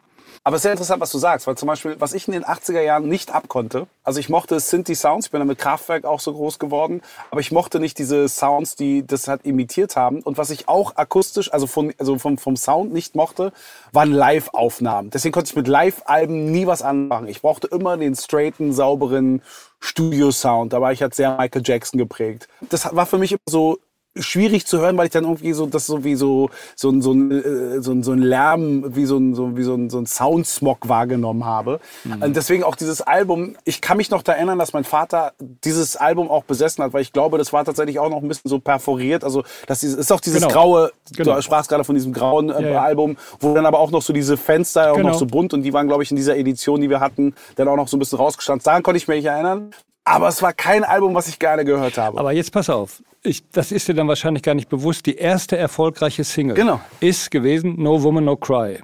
Aber 0.43 0.57
es 0.57 0.61
ist 0.61 0.63
sehr 0.63 0.73
interessant, 0.73 1.03
was 1.03 1.13
du 1.13 1.19
sagst, 1.19 1.47
weil 1.47 1.57
zum 1.59 1.67
Beispiel, 1.67 1.97
was 1.99 2.15
ich 2.15 2.27
in 2.27 2.33
den 2.33 2.45
80er 2.45 2.81
Jahren 2.81 3.07
nicht 3.07 3.31
abkonnte, 3.31 3.87
also 4.05 4.19
ich 4.21 4.31
mochte 4.31 4.59
Synthi-Sounds, 4.59 5.27
ich 5.27 5.33
bin 5.33 5.41
dann 5.41 5.49
mit 5.49 5.59
Kraftwerk 5.59 6.07
auch 6.07 6.21
so 6.21 6.33
groß 6.33 6.59
geworden, 6.59 7.03
aber 7.31 7.41
ich 7.43 7.53
mochte 7.53 7.79
nicht 7.79 7.99
diese 7.99 8.27
Sounds, 8.27 8.75
die 8.75 9.07
das 9.07 9.29
halt 9.29 9.45
imitiert 9.45 9.97
haben. 9.97 10.23
Und 10.23 10.39
was 10.39 10.49
ich 10.49 10.67
auch 10.67 10.97
akustisch, 10.97 11.53
also, 11.53 11.67
von, 11.67 11.93
also 11.99 12.19
vom, 12.19 12.39
vom 12.39 12.57
Sound 12.57 12.91
nicht 12.91 13.15
mochte, 13.15 13.53
waren 13.93 14.13
Live-Aufnahmen. 14.13 15.11
Deswegen 15.11 15.33
konnte 15.33 15.51
ich 15.51 15.57
mit 15.57 15.69
Live-Alben 15.69 16.51
nie 16.51 16.67
was 16.67 16.81
anmachen. 16.81 17.29
Ich 17.29 17.43
brauchte 17.43 17.67
immer 17.67 17.99
den 17.99 18.17
straighten, 18.17 18.73
sauberen 18.73 19.43
Studio-Sound. 19.81 20.73
Da 20.73 20.81
war 20.81 20.93
ich 20.93 21.03
halt 21.03 21.15
sehr 21.15 21.37
Michael 21.37 21.63
Jackson 21.67 21.99
geprägt. 21.99 22.49
Das 22.71 22.95
war 22.97 23.05
für 23.05 23.19
mich 23.19 23.33
immer 23.33 23.41
so 23.47 23.79
schwierig 24.17 24.67
zu 24.67 24.81
hören, 24.81 24.97
weil 24.99 25.07
ich 25.07 25.13
dann 25.13 25.25
irgendwie 25.25 25.53
so 25.53 25.67
das 25.67 25.87
so 25.87 26.03
wie 26.03 26.17
so 26.17 26.51
so 26.75 26.91
ein 26.91 27.01
so 27.01 27.13
ein 27.13 27.31
äh, 27.31 27.81
so 27.81 27.93
ein, 27.93 28.03
so 28.03 28.13
ein 28.13 28.19
Lärm 28.19 28.97
wie 28.97 29.05
so 29.05 29.17
ein 29.17 29.35
so 29.35 29.57
wie 29.57 29.63
so 29.63 29.75
ein, 29.75 29.89
so 29.89 29.99
ein 29.99 30.07
Soundsmog 30.07 30.89
wahrgenommen 30.89 31.45
habe. 31.45 31.81
Mhm. 32.05 32.23
Und 32.23 32.37
deswegen 32.37 32.65
auch 32.65 32.75
dieses 32.75 33.03
Album. 33.03 33.57
Ich 33.65 33.81
kann 33.81 33.97
mich 33.97 34.11
noch 34.11 34.23
da 34.23 34.33
erinnern, 34.33 34.59
dass 34.59 34.73
mein 34.73 34.85
Vater 34.85 35.33
dieses 35.39 35.97
Album 35.97 36.29
auch 36.29 36.43
besessen 36.43 36.83
hat, 36.83 36.93
weil 36.93 37.03
ich 37.03 37.13
glaube, 37.13 37.39
das 37.39 37.53
war 37.53 37.65
tatsächlich 37.65 38.01
auch 38.01 38.11
noch 38.11 38.23
ein 38.23 38.29
bisschen 38.29 38.49
so 38.49 38.59
perforiert. 38.59 39.23
Also 39.23 39.45
das 39.67 39.85
ist 39.85 40.11
auch 40.13 40.21
dieses 40.21 40.43
genau. 40.43 40.53
graue. 40.53 40.93
Genau. 41.17 41.37
Du 41.37 41.43
sprachst 41.43 41.69
gerade 41.69 41.85
von 41.85 41.95
diesem 41.95 42.13
grauen 42.13 42.51
äh, 42.51 42.63
ja, 42.63 42.69
ja. 42.71 42.83
Album, 42.83 43.17
wo 43.39 43.55
dann 43.55 43.67
aber 43.67 43.79
auch 43.79 43.93
noch 43.93 44.03
so 44.03 44.13
diese 44.13 44.37
Fenster 44.37 44.93
auch 44.93 44.97
genau. 44.97 45.11
noch 45.11 45.19
so 45.19 45.27
bunt 45.27 45.55
und 45.55 45.63
die 45.63 45.73
waren 45.73 45.87
glaube 45.87 46.03
ich 46.03 46.11
in 46.11 46.17
dieser 46.17 46.37
Edition, 46.37 46.81
die 46.81 46.91
wir 46.91 46.99
hatten, 47.01 47.35
dann 47.55 47.69
auch 47.69 47.77
noch 47.77 47.87
so 47.87 47.97
ein 47.97 48.01
bisschen 48.01 48.19
rausgestanden. 48.19 48.65
Daran 48.65 48.83
konnte 48.83 48.99
ich 48.99 49.07
mich 49.07 49.25
erinnern. 49.25 49.73
Aber 50.11 50.27
es 50.27 50.43
war 50.43 50.53
kein 50.53 50.83
Album, 50.83 51.15
was 51.15 51.29
ich 51.29 51.39
gerne 51.39 51.65
gehört 51.65 51.97
habe. 51.97 52.19
Aber 52.19 52.33
jetzt 52.33 52.53
pass 52.53 52.69
auf. 52.69 53.01
Ich, 53.23 53.49
das 53.51 53.71
ist 53.71 53.87
dir 53.87 53.95
dann 53.95 54.09
wahrscheinlich 54.09 54.43
gar 54.43 54.57
nicht 54.57 54.69
bewusst. 54.69 55.07
Die 55.07 55.15
erste 55.15 55.57
erfolgreiche 55.57 56.25
Single 56.25 56.57
genau. 56.57 56.81
ist 56.99 57.31
gewesen 57.31 57.81
No 57.81 58.03
Woman 58.03 58.25
No 58.25 58.37
Cry. 58.37 58.81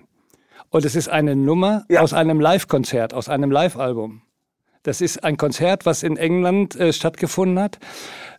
Und 0.71 0.85
es 0.85 0.95
ist 0.95 1.09
eine 1.09 1.35
Nummer 1.35 1.85
ja. 1.89 2.03
aus 2.03 2.13
einem 2.13 2.39
Live-Konzert, 2.39 3.13
aus 3.13 3.29
einem 3.29 3.51
Live-Album. 3.51 4.23
Das 4.87 5.01
ist 5.01 5.25
ein 5.25 5.37
Konzert, 5.37 5.85
was 5.85 6.05
in 6.05 6.17
England 6.17 6.77
äh, 6.77 6.93
stattgefunden 6.93 7.59
hat, 7.59 7.81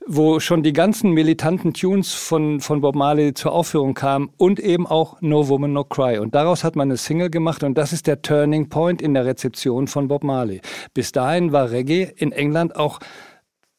wo 0.08 0.40
schon 0.40 0.64
die 0.64 0.72
ganzen 0.72 1.12
militanten 1.12 1.74
Tunes 1.74 2.14
von, 2.14 2.62
von 2.62 2.80
Bob 2.80 2.96
Marley 2.96 3.34
zur 3.34 3.52
Aufführung 3.52 3.94
kamen 3.94 4.30
und 4.38 4.58
eben 4.58 4.88
auch 4.88 5.18
No 5.20 5.50
Woman 5.50 5.74
No 5.74 5.84
Cry. 5.84 6.20
Und 6.20 6.36
daraus 6.36 6.64
hat 6.64 6.78
man 6.78 6.88
eine 6.88 6.96
Single 6.96 7.30
gemacht 7.30 7.64
und 7.64 7.78
das 7.78 7.92
ist 7.92 8.08
der 8.08 8.22
Turning 8.22 8.70
Point 8.70 9.02
in 9.02 9.14
der 9.14 9.26
Rezeption 9.26 9.88
von 9.88 10.08
Bob 10.08 10.24
Marley. 10.24 10.62
Bis 10.94 11.12
dahin 11.12 11.52
war 11.52 11.70
Reggae 11.70 12.14
in 12.16 12.32
England 12.32 12.78
auch 12.78 13.00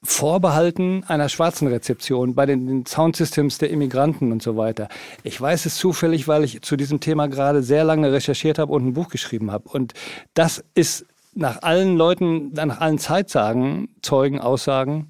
vorbehalten 0.02 1.04
einer 1.08 1.30
schwarzen 1.30 1.68
Rezeption 1.68 2.34
bei 2.34 2.44
den 2.44 2.84
Soundsystems 2.84 3.56
der 3.56 3.70
Immigranten 3.70 4.30
und 4.30 4.42
so 4.42 4.58
weiter. 4.58 4.88
Ich 5.22 5.40
weiß 5.40 5.64
es 5.64 5.76
zufällig, 5.76 6.28
weil 6.28 6.44
ich 6.44 6.60
zu 6.60 6.76
diesem 6.76 7.00
Thema 7.00 7.28
gerade 7.28 7.62
sehr 7.62 7.84
lange 7.84 8.12
recherchiert 8.12 8.58
habe 8.58 8.74
und 8.74 8.86
ein 8.86 8.92
Buch 8.92 9.08
geschrieben 9.08 9.50
habe. 9.50 9.70
Und 9.70 9.94
das 10.34 10.62
ist 10.74 11.06
nach 11.38 11.62
allen 11.62 11.96
Leuten, 11.96 12.52
nach 12.52 12.80
allen 12.80 12.98
Zeitsagen, 12.98 13.88
Zeugen, 14.02 14.40
Aussagen, 14.40 15.08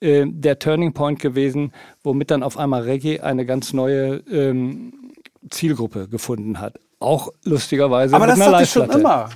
äh, 0.00 0.24
der 0.26 0.58
Turning 0.58 0.94
Point 0.94 1.20
gewesen, 1.20 1.72
womit 2.02 2.30
dann 2.30 2.42
auf 2.42 2.56
einmal 2.56 2.82
Reggae 2.82 3.20
eine 3.20 3.44
ganz 3.44 3.74
neue 3.74 4.16
ähm, 4.30 5.12
Zielgruppe 5.50 6.08
gefunden 6.08 6.60
hat. 6.60 6.80
Auch 6.98 7.30
lustigerweise 7.44 8.16
aber 8.16 8.26
das 8.26 8.38
live 8.38 8.70
schon 8.70 8.90
immer. 8.90 9.28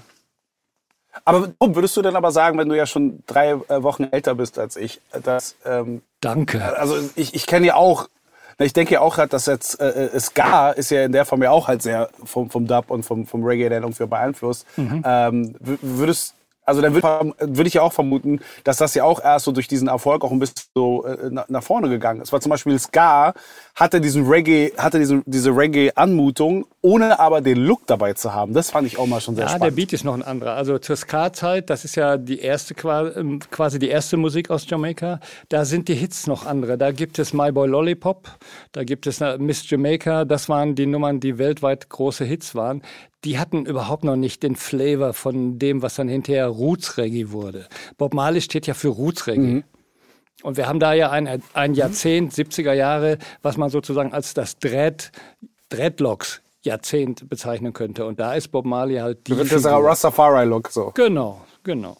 Aber 1.26 1.52
würdest 1.60 1.96
du 1.98 2.02
denn 2.02 2.16
aber 2.16 2.30
sagen, 2.30 2.56
wenn 2.58 2.68
du 2.68 2.76
ja 2.76 2.86
schon 2.86 3.22
drei 3.26 3.50
äh, 3.50 3.82
Wochen 3.82 4.04
älter 4.04 4.34
bist 4.34 4.58
als 4.58 4.76
ich, 4.76 5.02
dass... 5.22 5.56
Ähm, 5.66 6.00
Danke. 6.20 6.76
Also 6.78 6.96
ich, 7.16 7.34
ich 7.34 7.46
kenne 7.46 7.66
ja 7.66 7.74
auch 7.74 8.08
ich 8.64 8.72
denke 8.72 8.94
ja 8.94 9.00
auch 9.00 9.16
halt, 9.16 9.32
dass 9.32 9.46
jetzt 9.46 9.80
äh, 9.80 10.06
äh, 10.06 10.20
Ska 10.20 10.70
ist 10.70 10.90
ja 10.90 11.04
in 11.04 11.12
der 11.12 11.24
Form 11.24 11.42
ja 11.42 11.50
auch 11.50 11.68
halt 11.68 11.82
sehr 11.82 12.10
vom, 12.24 12.50
vom 12.50 12.66
Dub 12.66 12.90
und 12.90 13.04
vom, 13.04 13.26
vom 13.26 13.44
Reggae 13.44 13.68
dann 13.68 13.82
irgendwie 13.82 14.06
beeinflusst. 14.06 14.66
Mhm. 14.76 15.02
Ähm, 15.04 15.54
würdest 15.60 16.34
also 16.70 16.82
dann 16.82 16.94
würde 16.94 17.34
würd 17.40 17.66
ich 17.66 17.74
ja 17.74 17.82
auch 17.82 17.92
vermuten, 17.92 18.40
dass 18.64 18.76
das 18.76 18.94
ja 18.94 19.04
auch 19.04 19.22
erst 19.22 19.44
so 19.44 19.52
durch 19.52 19.66
diesen 19.66 19.88
Erfolg 19.88 20.24
auch 20.24 20.30
ein 20.30 20.38
bisschen 20.38 20.62
so 20.74 21.04
äh, 21.04 21.30
nach 21.48 21.62
vorne 21.62 21.88
gegangen 21.88 22.20
ist. 22.20 22.32
Weil 22.32 22.40
zum 22.40 22.50
Beispiel 22.50 22.78
Ska 22.78 23.34
hatte 23.74 24.00
diesen 24.00 24.26
Reggae, 24.26 24.72
hatte 24.78 24.98
diese, 24.98 25.22
diese 25.26 25.50
Reggae-Anmutung, 25.50 26.66
ohne 26.80 27.18
aber 27.18 27.40
den 27.40 27.58
Look 27.58 27.86
dabei 27.86 28.12
zu 28.12 28.32
haben. 28.32 28.54
Das 28.54 28.70
fand 28.70 28.86
ich 28.86 28.98
auch 28.98 29.06
mal 29.06 29.20
schon 29.20 29.34
sehr 29.34 29.44
ja, 29.44 29.48
spannend. 29.48 29.64
Ja, 29.64 29.70
der 29.70 29.76
Beat 29.76 29.92
ist 29.92 30.04
noch 30.04 30.14
ein 30.14 30.22
anderer. 30.22 30.54
Also 30.54 30.78
zur 30.78 30.96
Ska-Zeit, 30.96 31.70
das 31.70 31.84
ist 31.84 31.96
ja 31.96 32.16
die 32.16 32.38
erste, 32.40 32.74
ähm, 33.16 33.40
quasi 33.50 33.78
die 33.78 33.88
erste 33.88 34.16
Musik 34.16 34.50
aus 34.50 34.68
Jamaika. 34.68 35.20
Da 35.48 35.64
sind 35.64 35.88
die 35.88 35.94
Hits 35.94 36.26
noch 36.26 36.46
andere. 36.46 36.78
Da 36.78 36.92
gibt 36.92 37.18
es 37.18 37.32
My 37.32 37.50
Boy 37.50 37.68
Lollipop, 37.68 38.28
da 38.72 38.84
gibt 38.84 39.06
es 39.06 39.20
äh, 39.20 39.38
Miss 39.38 39.68
Jamaica. 39.68 40.24
Das 40.24 40.48
waren 40.48 40.74
die 40.74 40.86
Nummern, 40.86 41.18
die 41.20 41.38
weltweit 41.38 41.88
große 41.88 42.24
Hits 42.24 42.54
waren 42.54 42.82
die 43.24 43.38
hatten 43.38 43.66
überhaupt 43.66 44.04
noch 44.04 44.16
nicht 44.16 44.42
den 44.42 44.56
Flavor 44.56 45.12
von 45.12 45.58
dem, 45.58 45.82
was 45.82 45.96
dann 45.96 46.08
hinterher 46.08 46.46
Roots 46.46 46.96
Reggae 46.96 47.30
wurde. 47.30 47.68
Bob 47.98 48.14
Marley 48.14 48.40
steht 48.40 48.66
ja 48.66 48.74
für 48.74 48.88
Roots 48.88 49.26
Reggae. 49.26 49.40
Mhm. 49.40 49.64
Und 50.42 50.56
wir 50.56 50.66
haben 50.66 50.80
da 50.80 50.94
ja 50.94 51.10
ein, 51.10 51.42
ein 51.52 51.74
Jahrzehnt, 51.74 52.32
70er 52.32 52.72
Jahre, 52.72 53.18
was 53.42 53.58
man 53.58 53.68
sozusagen 53.68 54.12
als 54.12 54.32
das 54.32 54.58
Dread, 54.58 55.12
Dreadlocks 55.68 56.40
Jahrzehnt 56.62 57.28
bezeichnen 57.28 57.72
könnte. 57.72 58.06
Und 58.06 58.20
da 58.20 58.34
ist 58.34 58.48
Bob 58.48 58.64
Marley 58.64 58.96
halt 58.96 59.26
die. 59.26 59.36
Das 59.36 59.52
ist 59.52 59.66
ein 59.66 59.74
Rastafari-Look 59.74 60.68
so. 60.68 60.92
Genau, 60.94 61.42
genau. 61.62 61.96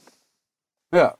Ja. 0.92 1.16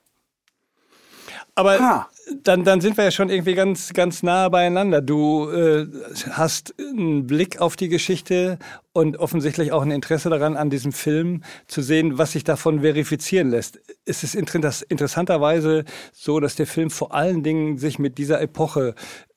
Aber 1.55 2.07
dann, 2.43 2.65
dann 2.65 2.81
sind 2.81 2.97
wir 2.97 3.05
ja 3.05 3.11
schon 3.11 3.31
irgendwie 3.31 3.55
ganz, 3.55 3.93
ganz 3.93 4.23
nah 4.23 4.49
beieinander. 4.49 5.01
Du 5.01 5.51
äh, 5.51 5.87
hast 6.31 6.75
einen 6.79 7.27
Blick 7.27 7.61
auf 7.61 7.77
die 7.77 7.89
Geschichte 7.89 8.59
und 8.93 9.19
offensichtlich 9.19 9.73
auch 9.73 9.83
ein 9.83 9.91
Interesse 9.91 10.31
daran, 10.31 10.57
an 10.57 10.71
diesem 10.71 10.93
Film 10.93 11.43
zu 11.67 11.83
sehen, 11.83 12.19
was 12.19 12.33
sich 12.33 12.45
davon 12.45 12.81
verifizieren 12.81 13.51
lässt. 13.51 13.81
Es 14.05 14.25
ist 14.25 14.35
interessanterweise 14.35 15.85
so, 16.13 16.41
dass 16.41 16.57
der 16.57 16.67
Film 16.67 16.91
vor 16.91 17.15
allen 17.15 17.43
Dingen 17.43 17.79
sich 17.79 17.99
mit 17.99 18.19
dieser 18.19 18.41
Epoche 18.41 18.95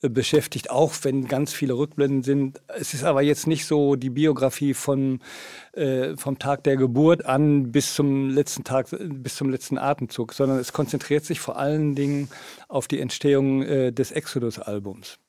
beschäftigt, 0.10 0.70
auch 0.70 0.94
wenn 1.04 1.28
ganz 1.28 1.54
viele 1.54 1.74
Rückblenden 1.74 2.24
sind. 2.24 2.62
Es 2.68 2.94
ist 2.94 3.04
aber 3.04 3.22
jetzt 3.22 3.48
nicht 3.48 3.66
so 3.66 3.96
die 3.96 4.10
Biografie 4.10 4.74
von, 4.74 5.20
äh, 5.74 6.16
vom 6.18 6.39
Tag 6.39 6.63
der 6.63 6.78
Geburt 6.78 7.26
an 7.26 7.72
bis 7.72 7.96
zum 7.96 8.30
letzten 8.30 8.63
Tag, 8.63 8.88
bis 9.00 9.36
zum 9.36 9.50
letzten 9.50 9.78
Atemzug, 9.78 10.34
sondern 10.34 10.60
es 10.60 10.74
konzentriert 10.74 11.26
sich 11.26 11.39
vor 11.39 11.58
allen 11.58 11.96
Dingen 11.96 12.30
auf 12.68 12.88
die 12.88 13.00
Entstehung 13.00 13.63
äh, 13.63 13.92
des 13.92 14.12
Exodus-Albums. 14.12 15.20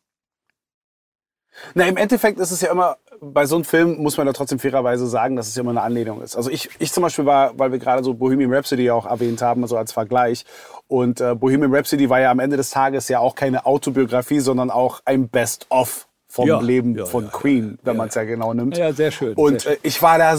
Na, 1.75 1.87
im 1.87 1.97
Endeffekt 1.97 2.39
ist 2.39 2.51
es 2.51 2.61
ja 2.61 2.71
immer, 2.71 2.97
bei 3.21 3.47
so 3.47 3.55
einem 3.55 3.65
Film 3.65 4.03
muss 4.03 4.17
man 4.17 4.27
da 4.27 4.33
trotzdem 4.33 4.59
fairerweise 4.59 5.07
sagen, 5.07 5.37
dass 5.37 5.49
es 5.49 5.55
ja 5.55 5.63
immer 5.63 5.71
eine 5.71 5.83
Anlehnung 5.83 6.23
ist. 6.23 6.37
Also 6.37 6.51
ich, 6.51 6.69
ich 6.79 6.93
zum 6.93 7.03
Beispiel 7.03 7.27
war, 7.27 7.59
weil 7.59 7.73
wir 7.73 7.79
gerade 7.79 8.05
so 8.05 8.15
Bohemian 8.15 8.53
Rhapsody 8.53 8.91
auch 8.91 9.07
erwähnt 9.07 9.43
haben, 9.43 9.61
so 9.61 9.65
also 9.65 9.77
als 9.79 9.93
Vergleich. 9.93 10.45
Und 10.89 11.21
äh, 11.21 11.35
Bohemian 11.35 11.75
Rhapsody 11.75 12.11
war 12.11 12.21
ja 12.21 12.31
am 12.31 12.39
Ende 12.39 12.57
des 12.57 12.71
Tages 12.71 13.09
ja 13.09 13.19
auch 13.19 13.35
keine 13.35 13.67
Autobiografie, 13.67 14.41
sondern 14.41 14.71
auch 14.71 15.01
ein 15.05 15.29
Best-of 15.29 16.07
vom 16.35 16.49
ja, 16.49 16.61
Leben 16.61 16.97
ja, 16.97 17.07
von 17.07 17.25
ja, 17.25 17.31
Queen, 17.31 17.79
wenn 17.85 17.97
man 17.97 18.09
es 18.09 18.15
ja 18.17 18.25
genau 18.25 18.53
nimmt. 18.55 18.77
Ja, 18.77 18.93
sehr 18.93 19.13
schön. 19.13 19.35
Und 19.35 19.61
sehr 19.61 19.73
schön. 19.73 19.83
Äh, 19.85 19.87
ich 19.87 20.03
war 20.03 20.19
da 20.19 20.37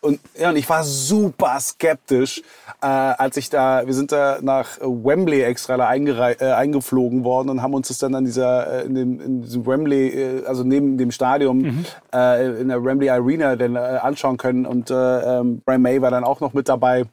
und, 0.00 0.20
ja, 0.38 0.50
und 0.50 0.56
ich 0.56 0.68
war 0.68 0.82
super 0.82 1.58
skeptisch, 1.60 2.42
äh, 2.80 2.86
als 2.86 3.36
ich 3.36 3.50
da, 3.50 3.86
wir 3.86 3.92
sind 3.92 4.12
da 4.12 4.38
nach 4.40 4.78
Wembley 4.80 5.42
extra 5.42 5.76
da 5.76 5.92
äh, 5.92 6.36
eingeflogen 6.52 7.24
worden 7.24 7.50
und 7.50 7.62
haben 7.62 7.74
uns 7.74 7.88
das 7.88 7.98
dann 7.98 8.14
an 8.14 8.24
dieser, 8.24 8.82
äh, 8.82 8.86
in, 8.86 8.94
dem, 8.94 9.20
in 9.20 9.42
diesem 9.42 9.66
Wembley, 9.66 10.08
äh, 10.08 10.46
also 10.46 10.64
neben 10.64 10.96
dem 10.96 11.10
Stadion, 11.10 11.58
mhm. 11.58 11.84
äh, 12.14 12.60
in 12.60 12.68
der 12.68 12.82
Wembley 12.82 13.10
Arena 13.10 13.56
dann 13.56 13.76
äh, 13.76 13.78
anschauen 13.78 14.38
können. 14.38 14.64
Und 14.64 14.90
äh, 14.90 14.94
ähm, 14.94 15.60
Brian 15.64 15.82
May 15.82 16.00
war 16.00 16.10
dann 16.10 16.24
auch 16.24 16.40
noch 16.40 16.54
mit 16.54 16.68
dabei. 16.68 17.04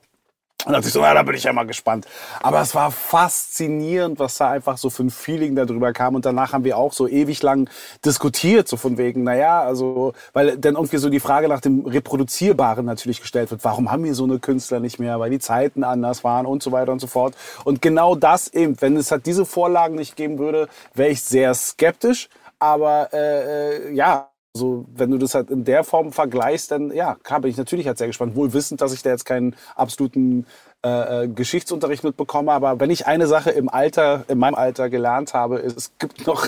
Und 0.67 0.73
dachte 0.73 0.87
ich 0.87 0.93
so, 0.93 1.01
ja, 1.01 1.13
da 1.13 1.23
bin 1.23 1.33
ich 1.33 1.43
ja 1.43 1.53
mal 1.53 1.65
gespannt. 1.65 2.05
Aber 2.41 2.59
es 2.59 2.75
war 2.75 2.91
faszinierend, 2.91 4.19
was 4.19 4.37
da 4.37 4.51
einfach 4.51 4.77
so 4.77 4.89
für 4.89 5.03
ein 5.03 5.09
Feeling 5.09 5.55
darüber 5.55 5.93
kam. 5.93 6.15
Und 6.15 6.25
danach 6.25 6.51
haben 6.51 6.65
wir 6.65 6.77
auch 6.77 6.91
so 6.91 7.07
ewig 7.07 7.41
lang 7.41 7.69
diskutiert, 8.03 8.67
so 8.67 8.75
von 8.75 8.97
wegen, 8.97 9.23
naja, 9.23 9.61
also, 9.61 10.13
weil 10.33 10.57
dann 10.57 10.75
irgendwie 10.75 10.97
so 10.97 11.09
die 11.09 11.21
Frage 11.21 11.47
nach 11.47 11.61
dem 11.61 11.85
Reproduzierbaren 11.85 12.85
natürlich 12.85 13.21
gestellt 13.21 13.49
wird. 13.49 13.63
Warum 13.63 13.91
haben 13.91 14.03
wir 14.03 14.13
so 14.13 14.25
eine 14.25 14.39
Künstler 14.39 14.81
nicht 14.81 14.99
mehr? 14.99 15.21
Weil 15.21 15.29
die 15.29 15.39
Zeiten 15.39 15.85
anders 15.85 16.25
waren 16.25 16.45
und 16.45 16.61
so 16.61 16.73
weiter 16.73 16.91
und 16.91 16.99
so 16.99 17.07
fort. 17.07 17.33
Und 17.63 17.81
genau 17.81 18.15
das 18.15 18.49
eben, 18.49 18.75
wenn 18.81 18.97
es 18.97 19.09
halt 19.09 19.25
diese 19.25 19.45
Vorlagen 19.45 19.95
nicht 19.95 20.17
geben 20.17 20.37
würde, 20.37 20.67
wäre 20.93 21.11
ich 21.11 21.21
sehr 21.21 21.53
skeptisch. 21.53 22.27
Aber 22.59 23.13
äh, 23.13 23.87
äh 23.87 23.93
ja, 23.93 24.29
also 24.57 24.85
wenn 24.95 25.11
du 25.11 25.19
das 25.19 25.35
halt 25.35 25.51
in 25.51 25.65
der 25.65 25.83
Form 25.83 26.11
vergleichst, 26.11 26.71
dann 26.71 26.91
ja, 26.91 27.15
klar 27.21 27.41
bin 27.41 27.51
ich 27.51 27.57
natürlich 27.57 27.85
halt 27.85 27.99
sehr 27.99 28.07
gespannt. 28.07 28.35
Wohl 28.35 28.53
wissend, 28.53 28.81
dass 28.81 28.91
ich 28.91 29.03
da 29.03 29.11
jetzt 29.11 29.25
keinen 29.25 29.55
absoluten 29.75 30.47
äh, 30.85 31.23
äh, 31.23 31.27
Geschichtsunterricht 31.27 32.03
mitbekomme. 32.03 32.51
Aber 32.51 32.79
wenn 32.79 32.91
ich 32.91 33.07
eine 33.07 33.25
Sache 33.25 33.49
im 33.49 33.67
Alter, 33.67 34.25
in 34.27 34.37
meinem 34.37 34.53
Alter 34.53 34.89
gelernt 34.89 35.33
habe, 35.33 35.57
ist, 35.57 35.77
es 35.77 35.91
gibt 35.97 36.27
noch 36.27 36.47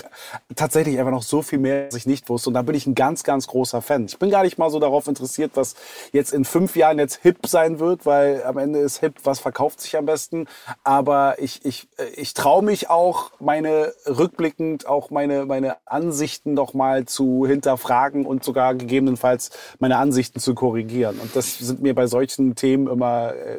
tatsächlich 0.54 0.98
einfach 0.98 1.10
noch 1.10 1.24
so 1.24 1.42
viel 1.42 1.58
mehr, 1.58 1.88
was 1.88 1.96
ich 1.96 2.06
nicht 2.06 2.28
wusste. 2.28 2.50
Und 2.50 2.54
da 2.54 2.62
bin 2.62 2.76
ich 2.76 2.86
ein 2.86 2.94
ganz, 2.94 3.24
ganz 3.24 3.48
großer 3.48 3.82
Fan. 3.82 4.06
Ich 4.06 4.18
bin 4.18 4.30
gar 4.30 4.44
nicht 4.44 4.56
mal 4.56 4.70
so 4.70 4.78
darauf 4.78 5.08
interessiert, 5.08 5.52
was 5.54 5.74
jetzt 6.12 6.32
in 6.32 6.44
fünf 6.44 6.76
Jahren 6.76 6.98
jetzt 6.98 7.16
hip 7.22 7.46
sein 7.46 7.80
wird, 7.80 8.06
weil 8.06 8.44
am 8.44 8.56
Ende 8.56 8.78
ist 8.78 9.00
hip, 9.00 9.14
was 9.24 9.40
verkauft 9.40 9.80
sich 9.80 9.96
am 9.96 10.06
besten. 10.06 10.46
Aber 10.84 11.34
ich, 11.38 11.64
ich, 11.64 11.88
ich 12.14 12.32
traue 12.32 12.62
mich 12.62 12.88
auch, 12.88 13.32
meine 13.40 13.92
rückblickend 14.06 14.86
auch 14.86 15.10
meine, 15.10 15.44
meine 15.44 15.76
Ansichten 15.86 16.54
noch 16.54 16.72
mal 16.72 17.04
zu 17.04 17.46
hinterfragen 17.46 18.26
und 18.26 18.44
sogar 18.44 18.74
gegebenenfalls 18.74 19.50
meine 19.80 19.96
Ansichten 19.96 20.38
zu 20.38 20.54
korrigieren. 20.54 21.18
Und 21.20 21.34
das 21.34 21.58
sind 21.58 21.82
mir 21.82 21.94
bei 21.94 22.06
solchen 22.06 22.54
Themen 22.54 22.86
immer 22.86 23.32
äh, 23.34 23.58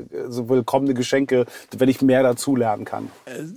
willkommene 0.61 0.93
Geschenke, 0.93 1.45
wenn 1.77 1.89
ich 1.89 2.01
mehr 2.01 2.23
dazulernen 2.23 2.85
kann. 2.85 3.09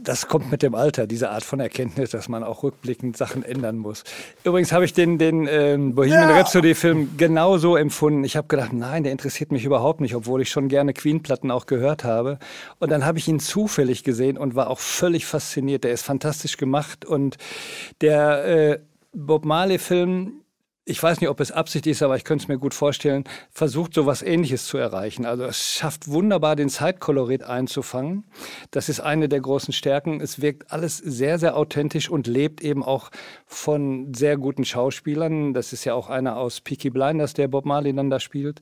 Das 0.03 0.27
kommt 0.29 0.51
mit 0.51 0.63
dem 0.63 0.75
Alter, 0.75 1.07
diese 1.07 1.31
Art 1.31 1.45
von 1.45 1.61
Erkenntnis, 1.61 2.11
dass 2.11 2.29
man 2.29 2.43
auch 2.43 2.63
rückblickend 2.63 3.17
Sachen 3.17 3.45
ändern 3.45 3.77
muss. 3.77 4.05
Übrigens 4.43 4.73
habe 4.73 4.85
ich 4.85 4.93
den, 4.93 5.19
den 5.19 5.47
ähm, 5.49 5.95
Bohemian 5.95 6.31
ja. 6.31 6.37
Rhapsody-Film 6.37 7.17
genauso 7.17 7.77
empfunden. 7.77 8.25
Ich 8.25 8.37
habe 8.37 8.49
gedacht, 8.49 8.73
nein, 8.73 9.03
der 9.03 9.13
interessiert 9.13 9.53
mich 9.53 9.65
überhaupt 9.65 10.01
nicht, 10.01 10.15
obwohl 10.15 10.43
ich 10.43 10.51
schon 10.51 10.69
gerne 10.69 10.93
Queen-Platten 10.95 11.51
auch 11.51 11.67
gehört 11.67 12.05
habe. 12.05 12.39
Und 12.79 12.91
dann 12.91 13.05
habe 13.05 13.19
ich 13.19 13.29
ihn 13.29 13.41
zufällig 13.41 14.03
gesehen 14.05 14.39
und 14.39 14.55
war 14.55 14.71
auch 14.71 14.81
völlig 14.81 15.27
fasziniert. 15.27 15.85
Der 15.85 15.93
ist 15.93 16.03
fantastisch 16.03 16.57
gemacht 16.57 17.05
und 17.05 17.37
der 18.01 18.45
äh, 18.45 18.79
Bob 19.13 19.45
Marley-Film 19.45 20.44
ich 20.87 21.03
weiß 21.03 21.21
nicht, 21.21 21.31
ob 21.31 21.41
es 21.41 21.51
Absicht 21.51 21.87
ist, 21.87 22.03
aber 22.03 22.17
ich 22.17 22.25
könnte 22.25 22.45
es 22.45 22.49
mir 22.49 22.59
gut 22.59 22.75
vorstellen, 22.75 23.25
versucht 23.51 23.95
so 23.95 24.05
was 24.05 24.23
Ähnliches 24.23 24.67
zu 24.67 24.77
erreichen. 24.77 25.25
Also 25.25 25.45
es 25.45 25.73
schafft 25.73 26.09
wunderbar, 26.09 26.57
den 26.57 26.69
Zeitkolorit 26.69 27.43
einzufangen. 27.43 28.25
Das 28.71 28.91
ist 28.91 29.01
eine 29.01 29.29
der 29.29 29.41
großen 29.41 29.73
Stärken. 29.73 30.21
Es 30.21 30.43
wirkt 30.43 30.71
alles 30.73 30.99
sehr, 30.99 31.39
sehr 31.39 31.57
authentisch 31.57 32.11
und 32.11 32.27
lebt 32.27 32.61
eben 32.61 32.83
auch 32.83 33.11
von 33.47 34.13
sehr 34.15 34.37
guten 34.37 34.67
Schauspielern. 34.67 35.55
Das 35.55 35.73
ist 35.73 35.85
ja 35.85 35.95
auch 35.95 36.11
einer 36.11 36.37
aus 36.37 36.61
Peaky 36.61 36.91
Blinders, 36.91 37.33
der 37.33 37.49
Bob 37.49 37.65
Marley 37.65 37.95
dann 37.95 38.11
da 38.11 38.21
spielt 38.21 38.61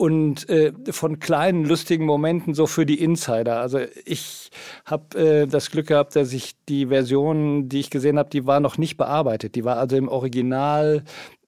und 0.00 0.48
äh, 0.48 0.72
von 0.88 1.18
kleinen 1.18 1.66
lustigen 1.66 2.06
Momenten 2.06 2.54
so 2.54 2.66
für 2.66 2.86
die 2.86 3.04
Insider. 3.04 3.60
Also 3.60 3.80
ich 4.06 4.50
habe 4.86 5.18
äh, 5.18 5.46
das 5.46 5.70
Glück 5.70 5.88
gehabt, 5.88 6.16
dass 6.16 6.32
ich 6.32 6.54
die 6.70 6.86
Version, 6.86 7.68
die 7.68 7.80
ich 7.80 7.90
gesehen 7.90 8.18
habe, 8.18 8.30
die 8.30 8.46
war 8.46 8.60
noch 8.60 8.78
nicht 8.78 8.96
bearbeitet. 8.96 9.56
Die 9.56 9.64
war 9.64 9.76
also 9.76 9.96
im 9.96 10.08
Original 10.08 11.04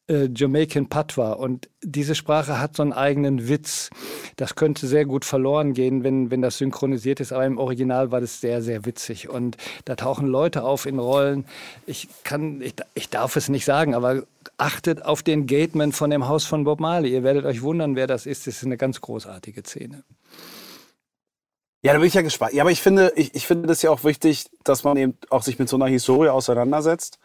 äh, 0.09 0.29
Jamaican 0.35 0.89
Patois. 0.89 1.35
Und 1.35 1.69
diese 1.83 2.15
Sprache 2.15 2.59
hat 2.61 2.77
so 2.77 2.83
einen 2.83 2.93
eigenen 2.93 3.49
Witz. 3.49 3.91
Das 4.37 4.55
könnte 4.55 4.87
sehr 4.87 5.05
gut 5.05 5.25
verloren 5.25 5.75
gehen, 5.75 6.05
wenn, 6.05 6.31
wenn 6.31 6.43
das 6.43 6.59
synchronisiert 6.59 7.21
ist. 7.21 7.33
Aber 7.33 7.47
im 7.47 7.59
Original 7.59 8.11
war 8.11 8.21
das 8.21 8.41
sehr, 8.41 8.63
sehr 8.63 8.85
witzig. 8.85 9.29
Und 9.29 9.57
da 9.85 9.97
tauchen 9.97 10.27
Leute 10.27 10.65
auf 10.65 10.87
in 10.87 10.99
Rollen. 10.99 11.45
Ich 11.87 12.09
kann, 12.25 12.61
ich, 12.61 12.75
ich 12.95 13.11
darf 13.11 13.37
es 13.37 13.49
nicht 13.49 13.65
sagen, 13.65 13.95
aber 13.95 14.25
achtet 14.59 15.05
auf 15.05 15.23
den 15.23 15.47
Gateman 15.47 15.93
von 15.93 16.11
dem 16.11 16.29
Haus 16.29 16.45
von 16.45 16.65
Bob 16.65 16.81
Marley. 16.81 17.13
Ihr 17.13 17.23
werdet 17.23 17.45
euch 17.45 17.63
wundern, 17.63 17.97
wer 17.97 18.07
das 18.07 18.27
ist. 18.27 18.47
Das 18.47 18.57
ist 18.57 18.65
eine 18.65 18.77
ganz 18.77 19.01
großartige 19.01 19.63
Szene. 19.63 20.05
Ja, 21.85 21.93
da 21.93 21.99
bin 21.99 22.07
ich 22.07 22.15
ja 22.15 22.23
gespannt. 22.23 22.53
Ja, 22.53 22.63
aber 22.63 22.71
ich 22.71 22.81
finde, 22.81 23.13
ich, 23.17 23.35
ich 23.35 23.47
finde 23.47 23.67
das 23.67 23.83
ja 23.83 23.91
auch 23.91 24.05
wichtig, 24.05 24.47
dass 24.63 24.85
man 24.85 24.97
eben 24.97 25.19
auch 25.31 25.43
sich 25.43 25.59
mit 25.59 25.69
so 25.69 25.77
einer 25.77 25.87
Historie 25.87 26.29
auseinandersetzt. 26.29 27.19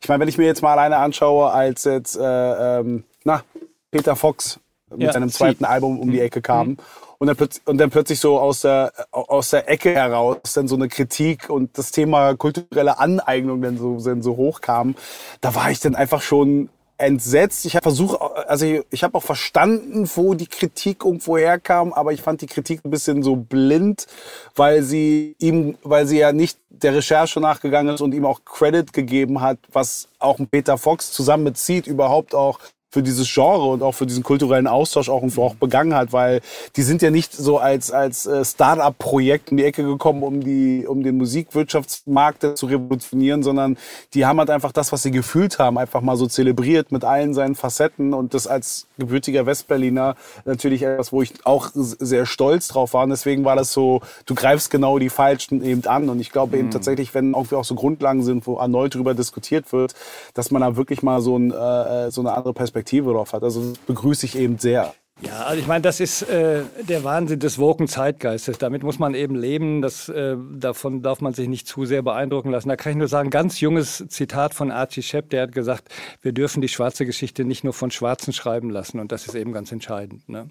Ich 0.00 0.08
meine, 0.08 0.20
wenn 0.20 0.28
ich 0.28 0.38
mir 0.38 0.46
jetzt 0.46 0.62
mal 0.62 0.72
alleine 0.72 0.98
anschaue, 0.98 1.50
als 1.50 1.84
jetzt 1.84 2.16
äh, 2.16 2.78
ähm, 2.80 3.04
na, 3.24 3.42
Peter 3.90 4.16
Fox 4.16 4.60
mit 4.90 5.02
ja, 5.02 5.12
seinem 5.12 5.30
zweiten 5.30 5.64
sie. 5.64 5.68
Album 5.70 5.98
um 5.98 6.10
die 6.10 6.20
Ecke 6.20 6.40
kam 6.42 6.68
mhm. 6.68 6.76
und, 7.18 7.26
dann 7.26 7.48
und 7.64 7.78
dann 7.78 7.90
plötzlich 7.90 8.20
so 8.20 8.38
aus 8.38 8.60
der, 8.60 8.92
aus 9.10 9.50
der 9.50 9.68
Ecke 9.68 9.92
heraus 9.92 10.52
dann 10.54 10.68
so 10.68 10.76
eine 10.76 10.88
Kritik 10.88 11.50
und 11.50 11.76
das 11.76 11.90
Thema 11.90 12.34
kulturelle 12.36 12.98
Aneignung 12.98 13.62
dann 13.62 13.78
so, 13.78 13.98
dann 13.98 14.22
so 14.22 14.36
hochkam, 14.36 14.94
da 15.40 15.54
war 15.54 15.70
ich 15.70 15.80
dann 15.80 15.94
einfach 15.94 16.22
schon 16.22 16.68
entsetzt. 16.98 17.64
Ich 17.66 17.76
habe 17.76 17.82
versucht, 17.84 18.20
also 18.20 18.64
ich, 18.64 18.82
ich 18.90 19.04
habe 19.04 19.16
auch 19.18 19.22
verstanden, 19.22 20.08
wo 20.14 20.34
die 20.34 20.46
Kritik 20.46 21.04
irgendwo 21.04 21.36
herkam, 21.36 21.92
aber 21.92 22.12
ich 22.12 22.22
fand 22.22 22.40
die 22.40 22.46
Kritik 22.46 22.84
ein 22.84 22.90
bisschen 22.90 23.22
so 23.22 23.36
blind, 23.36 24.06
weil 24.54 24.82
sie 24.82 25.36
ihm, 25.38 25.76
weil 25.82 26.06
sie 26.06 26.18
ja 26.18 26.32
nicht 26.32 26.58
der 26.70 26.94
Recherche 26.94 27.40
nachgegangen 27.40 27.94
ist 27.94 28.00
und 28.00 28.14
ihm 28.14 28.24
auch 28.24 28.44
Credit 28.44 28.92
gegeben 28.92 29.40
hat, 29.40 29.58
was 29.72 30.08
auch 30.18 30.38
Peter 30.50 30.78
Fox 30.78 31.12
zusammen 31.12 31.44
mit 31.44 31.58
Seed 31.58 31.86
überhaupt 31.86 32.34
auch 32.34 32.60
für 32.96 33.02
dieses 33.02 33.30
Genre 33.30 33.66
und 33.66 33.82
auch 33.82 33.92
für 33.92 34.06
diesen 34.06 34.22
kulturellen 34.22 34.66
Austausch 34.66 35.10
auch, 35.10 35.22
auch 35.36 35.54
begangen 35.56 35.94
hat, 35.94 36.14
weil 36.14 36.40
die 36.76 36.82
sind 36.82 37.02
ja 37.02 37.10
nicht 37.10 37.30
so 37.34 37.58
als, 37.58 37.90
als 37.90 38.24
äh, 38.24 38.42
Start-up-Projekt 38.42 39.50
in 39.50 39.58
die 39.58 39.64
Ecke 39.64 39.82
gekommen, 39.82 40.22
um, 40.22 40.42
die, 40.42 40.86
um 40.88 41.02
den 41.02 41.18
Musikwirtschaftsmarkt 41.18 42.56
zu 42.56 42.64
revolutionieren, 42.64 43.42
sondern 43.42 43.76
die 44.14 44.24
haben 44.24 44.38
halt 44.38 44.48
einfach 44.48 44.72
das, 44.72 44.92
was 44.92 45.02
sie 45.02 45.10
gefühlt 45.10 45.58
haben, 45.58 45.76
einfach 45.76 46.00
mal 46.00 46.16
so 46.16 46.26
zelebriert 46.26 46.90
mit 46.90 47.04
allen 47.04 47.34
seinen 47.34 47.54
Facetten 47.54 48.14
und 48.14 48.32
das 48.32 48.46
als 48.46 48.86
gebürtiger 48.96 49.44
Westberliner 49.44 50.16
natürlich 50.46 50.82
etwas, 50.82 51.12
wo 51.12 51.20
ich 51.20 51.34
auch 51.44 51.68
sehr 51.74 52.24
stolz 52.24 52.68
drauf 52.68 52.94
war. 52.94 53.04
Und 53.04 53.10
deswegen 53.10 53.44
war 53.44 53.56
das 53.56 53.74
so, 53.74 54.00
du 54.24 54.34
greifst 54.34 54.70
genau 54.70 54.98
die 54.98 55.10
Falschen 55.10 55.62
eben 55.62 55.84
an. 55.86 56.08
Und 56.08 56.18
ich 56.20 56.30
glaube 56.30 56.56
eben 56.56 56.68
mhm. 56.68 56.72
tatsächlich, 56.72 57.14
wenn 57.14 57.34
irgendwie 57.34 57.56
auch 57.56 57.64
so 57.64 57.74
Grundlagen 57.74 58.22
sind, 58.22 58.46
wo 58.46 58.56
erneut 58.56 58.94
darüber 58.94 59.12
diskutiert 59.12 59.70
wird, 59.74 59.94
dass 60.32 60.50
man 60.50 60.62
da 60.62 60.76
wirklich 60.76 61.02
mal 61.02 61.20
so, 61.20 61.36
ein, 61.36 61.50
äh, 61.50 62.10
so 62.10 62.22
eine 62.22 62.32
andere 62.32 62.54
Perspektive 62.54 62.85
Perspektive 62.86 63.12
drauf 63.12 63.32
hat. 63.32 63.42
Also 63.42 63.70
das 63.70 63.78
begrüße 63.78 64.26
ich 64.26 64.36
eben 64.36 64.58
sehr. 64.58 64.94
Ja, 65.22 65.46
also 65.46 65.58
ich 65.58 65.66
meine, 65.66 65.80
das 65.80 65.98
ist 65.98 66.22
äh, 66.22 66.62
der 66.82 67.02
Wahnsinn 67.02 67.40
des 67.40 67.58
woken 67.58 67.88
Zeitgeistes. 67.88 68.58
Damit 68.58 68.82
muss 68.82 68.98
man 68.98 69.14
eben 69.14 69.34
leben. 69.34 69.80
Das, 69.80 70.10
äh, 70.10 70.36
davon 70.52 71.02
darf 71.02 71.22
man 71.22 71.32
sich 71.32 71.48
nicht 71.48 71.66
zu 71.66 71.86
sehr 71.86 72.02
beeindrucken 72.02 72.50
lassen. 72.50 72.68
Da 72.68 72.76
kann 72.76 72.92
ich 72.92 72.98
nur 72.98 73.08
sagen, 73.08 73.30
ganz 73.30 73.60
junges 73.60 74.04
Zitat 74.08 74.52
von 74.52 74.70
Archie 74.70 75.02
Shepp, 75.02 75.30
der 75.30 75.44
hat 75.44 75.52
gesagt, 75.52 75.88
wir 76.20 76.32
dürfen 76.32 76.60
die 76.60 76.68
schwarze 76.68 77.06
Geschichte 77.06 77.44
nicht 77.44 77.64
nur 77.64 77.72
von 77.72 77.90
Schwarzen 77.90 78.34
schreiben 78.34 78.68
lassen. 78.68 79.00
Und 79.00 79.10
das 79.10 79.26
ist 79.26 79.34
eben 79.34 79.52
ganz 79.52 79.72
entscheidend. 79.72 80.28
Ne? 80.28 80.50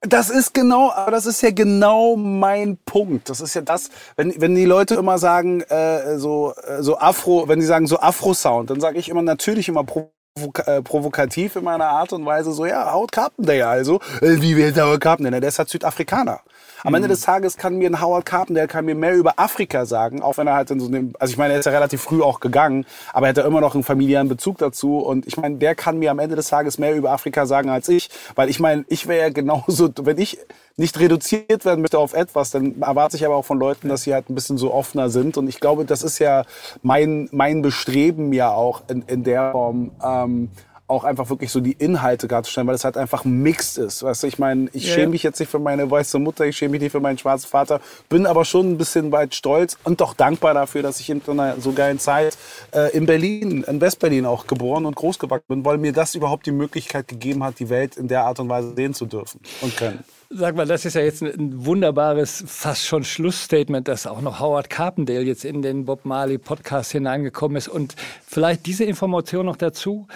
Das 0.00 0.30
ist 0.30 0.54
genau, 0.54 0.90
aber 0.92 1.10
das 1.10 1.26
ist 1.26 1.42
ja 1.42 1.50
genau 1.50 2.16
mein 2.16 2.78
Punkt. 2.86 3.28
Das 3.28 3.40
ist 3.40 3.54
ja 3.54 3.60
das, 3.60 3.90
wenn, 4.16 4.40
wenn 4.40 4.54
die 4.54 4.64
Leute 4.64 4.94
immer 4.94 5.18
sagen, 5.18 5.60
äh, 5.62 6.18
so, 6.18 6.54
äh, 6.54 6.82
so 6.82 6.98
Afro, 6.98 7.48
wenn 7.48 7.60
die 7.60 7.66
sagen 7.66 7.86
so 7.86 7.98
Afro-Sound, 7.98 8.70
dann 8.70 8.80
sage 8.80 8.98
ich 8.98 9.10
immer 9.10 9.22
natürlich 9.22 9.68
immer 9.68 9.84
provokativ 10.84 11.56
in 11.56 11.64
meiner 11.64 11.88
Art 11.88 12.12
und 12.12 12.24
Weise 12.26 12.52
so, 12.52 12.66
ja, 12.66 12.92
Howard 12.92 13.12
Carpendale 13.12 13.66
also. 13.66 14.00
Äh, 14.20 14.40
wie 14.40 14.56
wird 14.56 14.76
Howard 14.76 15.00
Carpendale? 15.00 15.40
Der 15.40 15.48
ist 15.48 15.58
halt 15.58 15.68
Südafrikaner. 15.68 16.40
Am 16.84 16.94
Ende 16.94 17.08
mhm. 17.08 17.12
des 17.12 17.22
Tages 17.22 17.56
kann 17.56 17.78
mir 17.78 17.90
ein 17.90 18.00
Howard 18.00 18.26
Carpendale 18.26 18.68
kann 18.68 18.84
mir 18.84 18.94
mehr 18.94 19.14
über 19.14 19.38
Afrika 19.38 19.86
sagen, 19.86 20.22
auch 20.22 20.36
wenn 20.36 20.46
er 20.46 20.54
halt 20.54 20.70
in 20.70 20.78
so 20.78 20.86
einem, 20.86 21.14
also 21.18 21.32
ich 21.32 21.38
meine, 21.38 21.54
er 21.54 21.60
ist 21.60 21.64
ja 21.64 21.72
relativ 21.72 22.02
früh 22.02 22.22
auch 22.22 22.40
gegangen, 22.40 22.84
aber 23.12 23.26
er 23.26 23.30
hat 23.30 23.38
ja 23.38 23.44
immer 23.44 23.60
noch 23.60 23.74
einen 23.74 23.82
familiären 23.82 24.28
Bezug 24.28 24.58
dazu 24.58 24.98
und 24.98 25.26
ich 25.26 25.36
meine, 25.36 25.56
der 25.56 25.74
kann 25.74 25.98
mir 25.98 26.10
am 26.10 26.18
Ende 26.18 26.36
des 26.36 26.48
Tages 26.48 26.78
mehr 26.78 26.94
über 26.94 27.10
Afrika 27.10 27.46
sagen 27.46 27.70
als 27.70 27.88
ich, 27.88 28.10
weil 28.34 28.50
ich 28.50 28.60
meine, 28.60 28.84
ich 28.88 29.08
wäre 29.08 29.20
ja 29.20 29.30
genauso, 29.30 29.90
wenn 30.02 30.18
ich 30.18 30.38
nicht 30.78 30.98
reduziert 31.00 31.64
werden 31.64 31.80
möchte 31.80 31.98
auf 31.98 32.12
etwas, 32.12 32.50
dann 32.50 32.82
erwarte 32.82 33.16
ich 33.16 33.24
aber 33.24 33.36
auch 33.36 33.44
von 33.44 33.58
Leuten, 33.58 33.88
dass 33.88 34.02
sie 34.02 34.12
halt 34.12 34.28
ein 34.28 34.34
bisschen 34.34 34.58
so 34.58 34.74
offener 34.74 35.08
sind. 35.08 35.38
Und 35.38 35.48
ich 35.48 35.58
glaube, 35.58 35.86
das 35.86 36.02
ist 36.02 36.18
ja 36.18 36.44
mein, 36.82 37.28
mein 37.32 37.62
Bestreben 37.62 38.32
ja 38.34 38.50
auch 38.50 38.82
in, 38.88 39.02
in 39.02 39.24
der 39.24 39.52
Form, 39.52 39.92
ähm, 40.04 40.25
auch 40.88 41.04
einfach 41.04 41.30
wirklich 41.30 41.50
so 41.50 41.60
die 41.60 41.72
Inhalte 41.72 42.28
darzustellen, 42.28 42.68
weil 42.68 42.74
es 42.74 42.84
halt 42.84 42.96
einfach 42.96 43.24
mixed 43.24 43.78
ist. 43.78 44.02
Weißt 44.02 44.22
du, 44.22 44.26
ich 44.28 44.38
meine, 44.38 44.68
ich 44.72 44.86
ja. 44.86 44.94
schäme 44.94 45.08
mich 45.08 45.22
jetzt 45.22 45.40
nicht 45.40 45.50
für 45.50 45.58
meine 45.58 45.90
weiße 45.90 46.18
Mutter, 46.18 46.46
ich 46.46 46.56
schäme 46.56 46.72
mich 46.72 46.80
nicht 46.80 46.92
für 46.92 47.00
meinen 47.00 47.18
schwarzen 47.18 47.48
Vater, 47.48 47.80
bin 48.08 48.26
aber 48.26 48.44
schon 48.44 48.72
ein 48.72 48.78
bisschen 48.78 49.10
weit 49.10 49.34
stolz 49.34 49.76
und 49.84 50.00
doch 50.00 50.14
dankbar 50.14 50.54
dafür, 50.54 50.82
dass 50.82 51.00
ich 51.00 51.10
in 51.10 51.22
einer 51.26 51.60
so 51.60 51.72
geilen 51.72 51.98
Zeit 51.98 52.38
äh, 52.72 52.96
in 52.96 53.06
Berlin, 53.06 53.64
in 53.66 53.80
Westberlin 53.80 54.26
auch 54.26 54.46
geboren 54.46 54.86
und 54.86 54.94
groß 54.94 55.18
gewachsen 55.18 55.46
bin, 55.48 55.64
weil 55.64 55.78
mir 55.78 55.92
das 55.92 56.14
überhaupt 56.14 56.46
die 56.46 56.52
Möglichkeit 56.52 57.08
gegeben 57.08 57.42
hat, 57.42 57.58
die 57.58 57.68
Welt 57.68 57.96
in 57.96 58.06
der 58.06 58.24
Art 58.24 58.38
und 58.38 58.48
Weise 58.48 58.74
sehen 58.74 58.94
zu 58.94 59.06
dürfen 59.06 59.40
und 59.62 59.76
können. 59.76 60.04
Sag 60.28 60.56
mal, 60.56 60.66
das 60.66 60.84
ist 60.84 60.94
ja 60.94 61.02
jetzt 61.02 61.22
ein 61.22 61.66
wunderbares, 61.66 62.42
fast 62.48 62.84
schon 62.84 63.04
Schlussstatement, 63.04 63.86
dass 63.86 64.08
auch 64.08 64.20
noch 64.20 64.40
Howard 64.40 64.68
Carpendale 64.68 65.22
jetzt 65.22 65.44
in 65.44 65.62
den 65.62 65.84
Bob 65.84 66.04
Marley 66.04 66.36
Podcast 66.36 66.90
hineingekommen 66.90 67.56
ist. 67.56 67.68
Und 67.68 67.94
vielleicht 68.26 68.66
diese 68.66 68.82
Information 68.82 69.46
noch 69.46 69.56
dazu 69.56 70.08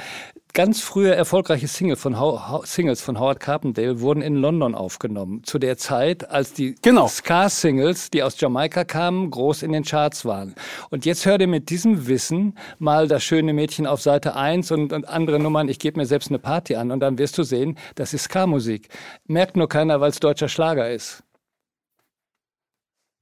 ganz 0.53 0.81
frühe 0.81 1.15
erfolgreiche 1.15 1.69
Single 1.69 1.97
von 1.97 2.17
Singles 2.65 3.01
von 3.01 3.19
Howard 3.19 3.41
Carpendale 3.41 4.01
wurden 4.01 4.23
in 4.23 4.37
London 4.37 4.75
aufgenommen. 4.75 5.43
Zu 5.45 5.59
der 5.59 5.77
Zeit, 5.77 6.31
als 6.31 6.53
die 6.53 6.75
genau. 6.83 7.09
Ska-Singles, 7.09 8.11
die 8.11 8.23
aus 8.23 8.41
Jamaika 8.41 8.85
kamen, 8.85 9.31
groß 9.31 9.63
in 9.63 9.73
den 9.73 9.85
Charts 9.85 10.25
waren. 10.25 10.55
Und 10.91 11.05
jetzt 11.05 11.27
hör 11.27 11.39
dir 11.39 11.47
mit 11.47 11.71
diesem 11.71 12.07
Wissen 12.07 12.57
mal 12.79 13.09
das 13.09 13.23
schöne 13.23 13.53
Mädchen 13.53 13.87
auf 13.87 14.01
Seite 14.01 14.37
1 14.37 14.71
und, 14.71 14.93
und 14.93 15.09
andere 15.09 15.39
Nummern, 15.39 15.69
ich 15.69 15.79
gebe 15.79 15.99
mir 15.99 16.07
selbst 16.07 16.29
eine 16.31 16.39
Party 16.39 16.77
an 16.77 16.91
und 16.91 17.01
dann 17.01 17.19
wirst 17.19 17.39
du 17.39 17.43
sehen, 17.43 17.77
das 17.95 18.15
ist 18.15 18.25
Ska-Musik. 18.25 18.89
Merkt 19.27 19.57
nur 19.57 19.69
keiner, 19.69 20.01
weil 20.01 20.11
es 20.11 20.21
deutscher 20.21 20.49
Schlager 20.49 20.91
ist. 20.91 21.23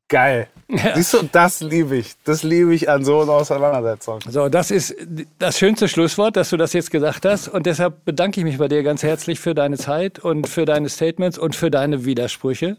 Geil. 0.08 0.48
Ja. 0.70 0.94
Siehst 0.96 1.14
du, 1.14 1.22
das 1.30 1.60
liebe 1.60 1.96
ich. 1.96 2.14
Das 2.24 2.42
liebe 2.42 2.74
ich 2.74 2.88
an 2.88 3.04
so 3.04 3.20
einer 3.20 3.32
Auseinandersetzung. 3.32 4.20
So, 4.28 4.48
das 4.48 4.70
ist 4.70 4.94
das 5.38 5.58
schönste 5.58 5.86
Schlusswort, 5.86 6.36
dass 6.36 6.50
du 6.50 6.56
das 6.56 6.72
jetzt 6.72 6.90
gesagt 6.90 7.26
hast. 7.26 7.48
Und 7.48 7.66
deshalb 7.66 8.04
bedanke 8.06 8.40
ich 8.40 8.44
mich 8.44 8.58
bei 8.58 8.68
dir 8.68 8.82
ganz 8.82 9.02
herzlich 9.02 9.38
für 9.38 9.54
deine 9.54 9.76
Zeit 9.76 10.18
und 10.18 10.48
für 10.48 10.64
deine 10.64 10.88
Statements 10.88 11.38
und 11.38 11.54
für 11.54 11.70
deine 11.70 12.06
Widersprüche. 12.06 12.78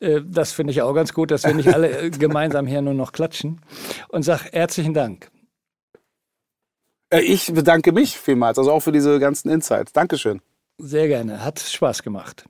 Äh, 0.00 0.20
das 0.24 0.52
finde 0.52 0.72
ich 0.72 0.82
auch 0.82 0.94
ganz 0.94 1.12
gut, 1.12 1.30
dass 1.30 1.44
wir 1.44 1.54
nicht 1.54 1.74
alle 1.74 2.10
gemeinsam 2.18 2.66
hier 2.66 2.80
nur 2.80 2.94
noch 2.94 3.12
klatschen. 3.12 3.60
Und 4.08 4.22
sag 4.22 4.50
herzlichen 4.52 4.94
Dank. 4.94 5.30
Äh, 7.10 7.20
ich 7.20 7.52
bedanke 7.52 7.92
mich 7.92 8.16
vielmals, 8.16 8.58
also 8.58 8.72
auch 8.72 8.80
für 8.80 8.92
diese 8.92 9.18
ganzen 9.18 9.50
Insights. 9.50 9.92
Dankeschön. 9.92 10.40
Sehr 10.78 11.06
gerne. 11.08 11.44
Hat 11.44 11.60
Spaß 11.60 12.02
gemacht. 12.02 12.44